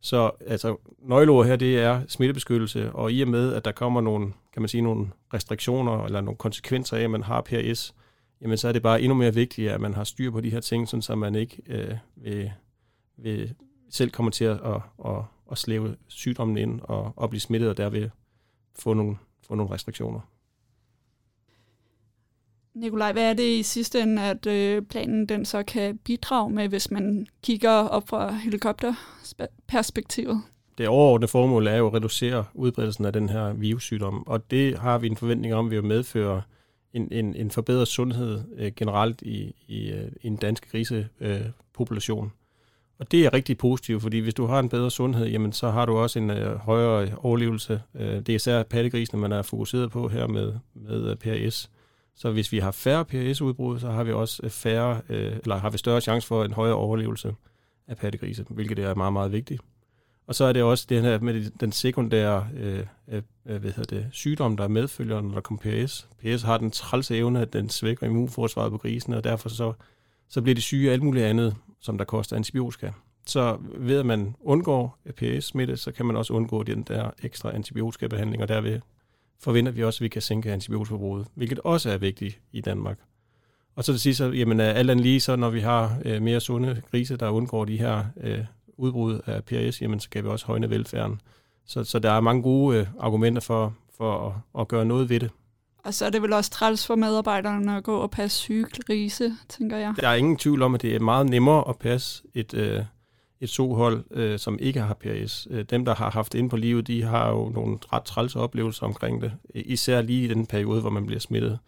Så 0.00 0.30
altså, 0.46 0.76
nøgleord 0.98 1.46
her, 1.46 1.56
det 1.56 1.78
er 1.78 2.02
smittebeskyttelse, 2.08 2.92
og 2.92 3.12
i 3.12 3.22
og 3.22 3.28
med, 3.28 3.54
at 3.54 3.64
der 3.64 3.72
kommer 3.72 4.00
nogle, 4.00 4.32
kan 4.52 4.62
man 4.62 4.68
sige, 4.68 4.82
nogle 4.82 5.10
restriktioner 5.34 6.04
eller 6.04 6.20
nogle 6.20 6.38
konsekvenser 6.38 6.96
af, 6.96 7.02
at 7.02 7.10
man 7.10 7.22
har 7.22 7.40
PRS, 7.40 7.94
jamen 8.42 8.58
så 8.58 8.68
er 8.68 8.72
det 8.72 8.82
bare 8.82 9.02
endnu 9.02 9.14
mere 9.14 9.34
vigtigt, 9.34 9.70
at 9.70 9.80
man 9.80 9.94
har 9.94 10.04
styr 10.04 10.30
på 10.30 10.40
de 10.40 10.50
her 10.50 10.60
ting, 10.60 10.88
sådan 10.88 11.02
så 11.02 11.14
man 11.14 11.34
ikke 11.34 11.62
øh, 11.66 11.94
vil, 12.16 12.50
vil 13.16 13.54
selv 13.90 14.10
kommer 14.10 14.30
til 14.30 14.44
at, 14.44 14.60
at, 14.64 14.80
at, 15.06 15.22
at 15.50 15.58
slæve 15.58 15.96
sygdommen 16.08 16.58
ind 16.58 16.80
og, 16.82 17.12
og 17.16 17.30
blive 17.30 17.40
smittet, 17.40 17.70
og 17.70 17.76
derved 17.76 18.10
få 18.78 18.94
nogle, 18.94 19.16
få 19.46 19.54
nogle 19.54 19.74
restriktioner. 19.74 20.20
Nikolaj, 22.74 23.12
hvad 23.12 23.30
er 23.30 23.34
det 23.34 23.58
i 23.58 23.62
sidste 23.62 24.00
ende, 24.00 24.22
at 24.22 24.46
øh, 24.46 24.82
planen 24.82 25.26
den 25.26 25.44
så 25.44 25.62
kan 25.62 25.98
bidrage 25.98 26.50
med, 26.50 26.68
hvis 26.68 26.90
man 26.90 27.26
kigger 27.42 27.70
op 27.70 28.08
fra 28.08 28.32
helikopterperspektivet? 28.32 30.42
Det 30.78 30.88
overordnede 30.88 31.30
formål 31.30 31.66
er 31.66 31.76
jo 31.76 31.86
at 31.86 31.94
reducere 31.94 32.44
udbredelsen 32.54 33.04
af 33.04 33.12
den 33.12 33.28
her 33.28 33.52
virussygdom, 33.52 34.26
og 34.26 34.50
det 34.50 34.78
har 34.78 34.98
vi 34.98 35.06
en 35.06 35.16
forventning 35.16 35.54
om, 35.54 35.66
at 35.66 35.70
vi 35.70 35.76
vil 35.76 35.84
medføre 35.84 36.42
en, 36.92 37.08
en, 37.12 37.34
en 37.34 37.50
forbedret 37.50 37.88
sundhed 37.88 38.40
øh, 38.56 38.72
generelt 38.76 39.22
i, 39.22 39.54
i, 39.68 39.90
øh, 39.90 40.12
i 40.22 40.26
en 40.26 40.36
dansk 40.36 40.70
grisepopulation. 40.72 42.24
Øh, 42.24 42.30
Og 42.98 43.10
det 43.10 43.26
er 43.26 43.32
rigtig 43.32 43.58
positivt, 43.58 44.02
fordi 44.02 44.18
hvis 44.18 44.34
du 44.34 44.46
har 44.46 44.60
en 44.60 44.68
bedre 44.68 44.90
sundhed, 44.90 45.26
jamen 45.26 45.52
så 45.52 45.70
har 45.70 45.86
du 45.86 45.96
også 45.96 46.18
en 46.18 46.30
øh, 46.30 46.56
højere 46.56 47.08
overlevelse. 47.18 47.80
Øh, 47.94 48.16
det 48.16 48.28
er 48.28 48.34
især 48.34 48.62
pattegrisene, 48.62 49.20
man 49.20 49.32
er 49.32 49.42
fokuseret 49.42 49.90
på 49.90 50.08
her 50.08 50.26
med, 50.26 50.52
med 50.74 51.10
øh, 51.10 51.16
PRS. 51.16 51.70
Så 52.20 52.30
hvis 52.30 52.52
vi 52.52 52.58
har 52.58 52.70
færre 52.70 53.04
PRS-udbrud, 53.04 53.78
så 53.78 53.90
har 53.90 54.04
vi 54.04 54.12
også 54.12 54.40
øh, 54.44 54.50
færre, 54.50 55.00
øh, 55.08 55.36
eller 55.42 55.56
har 55.56 55.70
vi 55.70 55.78
større 55.78 56.00
chance 56.00 56.28
for 56.28 56.44
en 56.44 56.52
højere 56.52 56.74
overlevelse 56.74 57.34
af 57.88 57.96
pattegrise, 57.96 58.44
hvilket 58.48 58.78
er 58.78 58.94
meget, 58.94 59.12
meget 59.12 59.32
vigtigt. 59.32 59.62
Og 60.26 60.34
så 60.34 60.44
er 60.44 60.52
det 60.52 60.62
også 60.62 60.86
det 60.88 61.02
her 61.02 61.20
med 61.20 61.50
den 61.50 61.72
sekundære 61.72 62.48
øh, 62.56 62.86
øh, 63.08 63.22
øh, 63.46 63.60
hvad 63.60 63.70
hedder 63.72 63.96
det, 63.96 64.06
sygdom, 64.12 64.56
der 64.56 64.68
medfølger, 64.68 65.20
når 65.20 65.34
der 65.34 65.40
kommer 65.40 65.62
PRS. 65.62 66.08
PRS 66.22 66.42
har 66.42 66.58
den 66.58 66.70
trælse 66.70 67.16
evne, 67.16 67.40
at 67.40 67.52
den 67.52 67.68
svækker 67.68 68.06
immunforsvaret 68.06 68.72
på 68.72 68.78
grisen, 68.78 69.14
og 69.14 69.24
derfor 69.24 69.48
så, 69.48 69.72
så 70.28 70.42
bliver 70.42 70.54
de 70.54 70.60
syge 70.62 70.88
af 70.88 70.92
alt 70.92 71.02
muligt 71.02 71.24
andet, 71.24 71.56
som 71.80 71.98
der 71.98 72.04
koster 72.04 72.36
antibiotika. 72.36 72.90
Så 73.26 73.58
ved 73.76 73.98
at 73.98 74.06
man 74.06 74.36
undgår 74.40 74.98
PRS-smitte, 75.16 75.76
så 75.76 75.92
kan 75.92 76.06
man 76.06 76.16
også 76.16 76.32
undgå 76.32 76.62
den 76.62 76.82
der 76.82 77.10
ekstra 77.22 77.54
antibiotikabehandling, 77.54 78.42
og 78.42 78.48
derved 78.48 78.80
forventer 79.40 79.72
vi 79.72 79.84
også, 79.84 79.98
at 79.98 80.02
vi 80.02 80.08
kan 80.08 80.22
sænke 80.22 80.52
antibiotikaforbruget, 80.52 81.26
hvilket 81.34 81.60
også 81.64 81.90
er 81.90 81.98
vigtigt 81.98 82.40
i 82.52 82.60
Danmark. 82.60 82.98
Og 83.76 83.84
så 83.84 83.92
det 83.92 84.00
sidste, 84.00 84.24
jamen 84.24 84.60
alt 84.60 84.90
andet 84.90 85.02
lige, 85.02 85.20
så 85.20 85.36
når 85.36 85.50
vi 85.50 85.60
har 85.60 85.98
øh, 86.04 86.22
mere 86.22 86.40
sunde 86.40 86.82
grise, 86.90 87.16
der 87.16 87.28
undgår 87.28 87.64
de 87.64 87.78
her 87.78 88.04
øh, 88.20 88.44
udbrud 88.76 89.20
af 89.26 89.44
PRS, 89.44 89.82
jamen 89.82 90.00
så 90.00 90.10
kan 90.10 90.24
vi 90.24 90.28
også 90.28 90.46
højne 90.46 90.70
velfærden. 90.70 91.20
Så, 91.66 91.84
så 91.84 91.98
der 91.98 92.10
er 92.10 92.20
mange 92.20 92.42
gode 92.42 92.78
øh, 92.78 92.86
argumenter 93.00 93.40
for, 93.40 93.74
for 93.96 94.28
at, 94.28 94.60
at 94.60 94.68
gøre 94.68 94.84
noget 94.84 95.08
ved 95.08 95.20
det. 95.20 95.30
Og 95.84 95.94
så 95.94 96.06
er 96.06 96.10
det 96.10 96.22
vel 96.22 96.32
også 96.32 96.50
træls 96.50 96.86
for 96.86 96.94
medarbejderne 96.94 97.76
at 97.76 97.84
gå 97.84 97.96
og 97.96 98.10
passe 98.10 98.38
syge 98.38 98.66
grise, 98.86 99.36
tænker 99.48 99.76
jeg. 99.76 99.94
Der 100.00 100.08
er 100.08 100.14
ingen 100.14 100.36
tvivl 100.36 100.62
om, 100.62 100.74
at 100.74 100.82
det 100.82 100.96
er 100.96 101.00
meget 101.00 101.30
nemmere 101.30 101.68
at 101.68 101.78
passe 101.78 102.22
et, 102.34 102.54
øh, 102.54 102.84
et 103.40 103.48
sohold, 103.48 104.04
øh, 104.10 104.38
som 104.38 104.58
ikke 104.60 104.80
har 104.80 104.94
PRS. 104.94 105.48
Øh, 105.50 105.64
dem, 105.64 105.84
der 105.84 105.94
har 105.94 106.10
haft 106.10 106.32
det 106.32 106.38
inde 106.38 106.50
på 106.50 106.56
livet, 106.56 106.86
de 106.86 107.02
har 107.02 107.30
jo 107.30 107.48
nogle 107.48 107.78
ret 107.92 108.02
trælse 108.02 108.38
oplevelser 108.38 108.86
omkring 108.86 109.22
det. 109.22 109.32
Især 109.54 110.02
lige 110.02 110.24
i 110.24 110.28
den 110.28 110.46
periode, 110.46 110.80
hvor 110.80 110.90
man 110.90 111.06
bliver 111.06 111.20
smittet. 111.20 111.58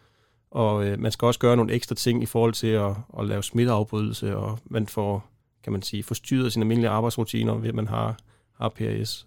Og 0.50 0.86
øh, 0.86 0.98
man 0.98 1.12
skal 1.12 1.26
også 1.26 1.40
gøre 1.40 1.56
nogle 1.56 1.72
ekstra 1.72 1.94
ting 1.94 2.22
i 2.22 2.26
forhold 2.26 2.52
til 2.52 2.66
at, 2.66 2.94
at 3.18 3.26
lave 3.26 3.42
smitteafbrydelse, 3.42 4.36
og 4.36 4.58
man 4.64 4.86
får, 4.86 5.24
kan 5.64 5.72
man 5.72 5.82
sige, 5.82 6.02
forstyrret 6.02 6.52
sine 6.52 6.62
almindelige 6.62 6.90
arbejdsrutiner 6.90 7.54
ved, 7.54 7.68
at 7.68 7.74
man 7.74 7.88
har, 7.88 8.16
har 8.60 8.68
PRS. 8.68 9.26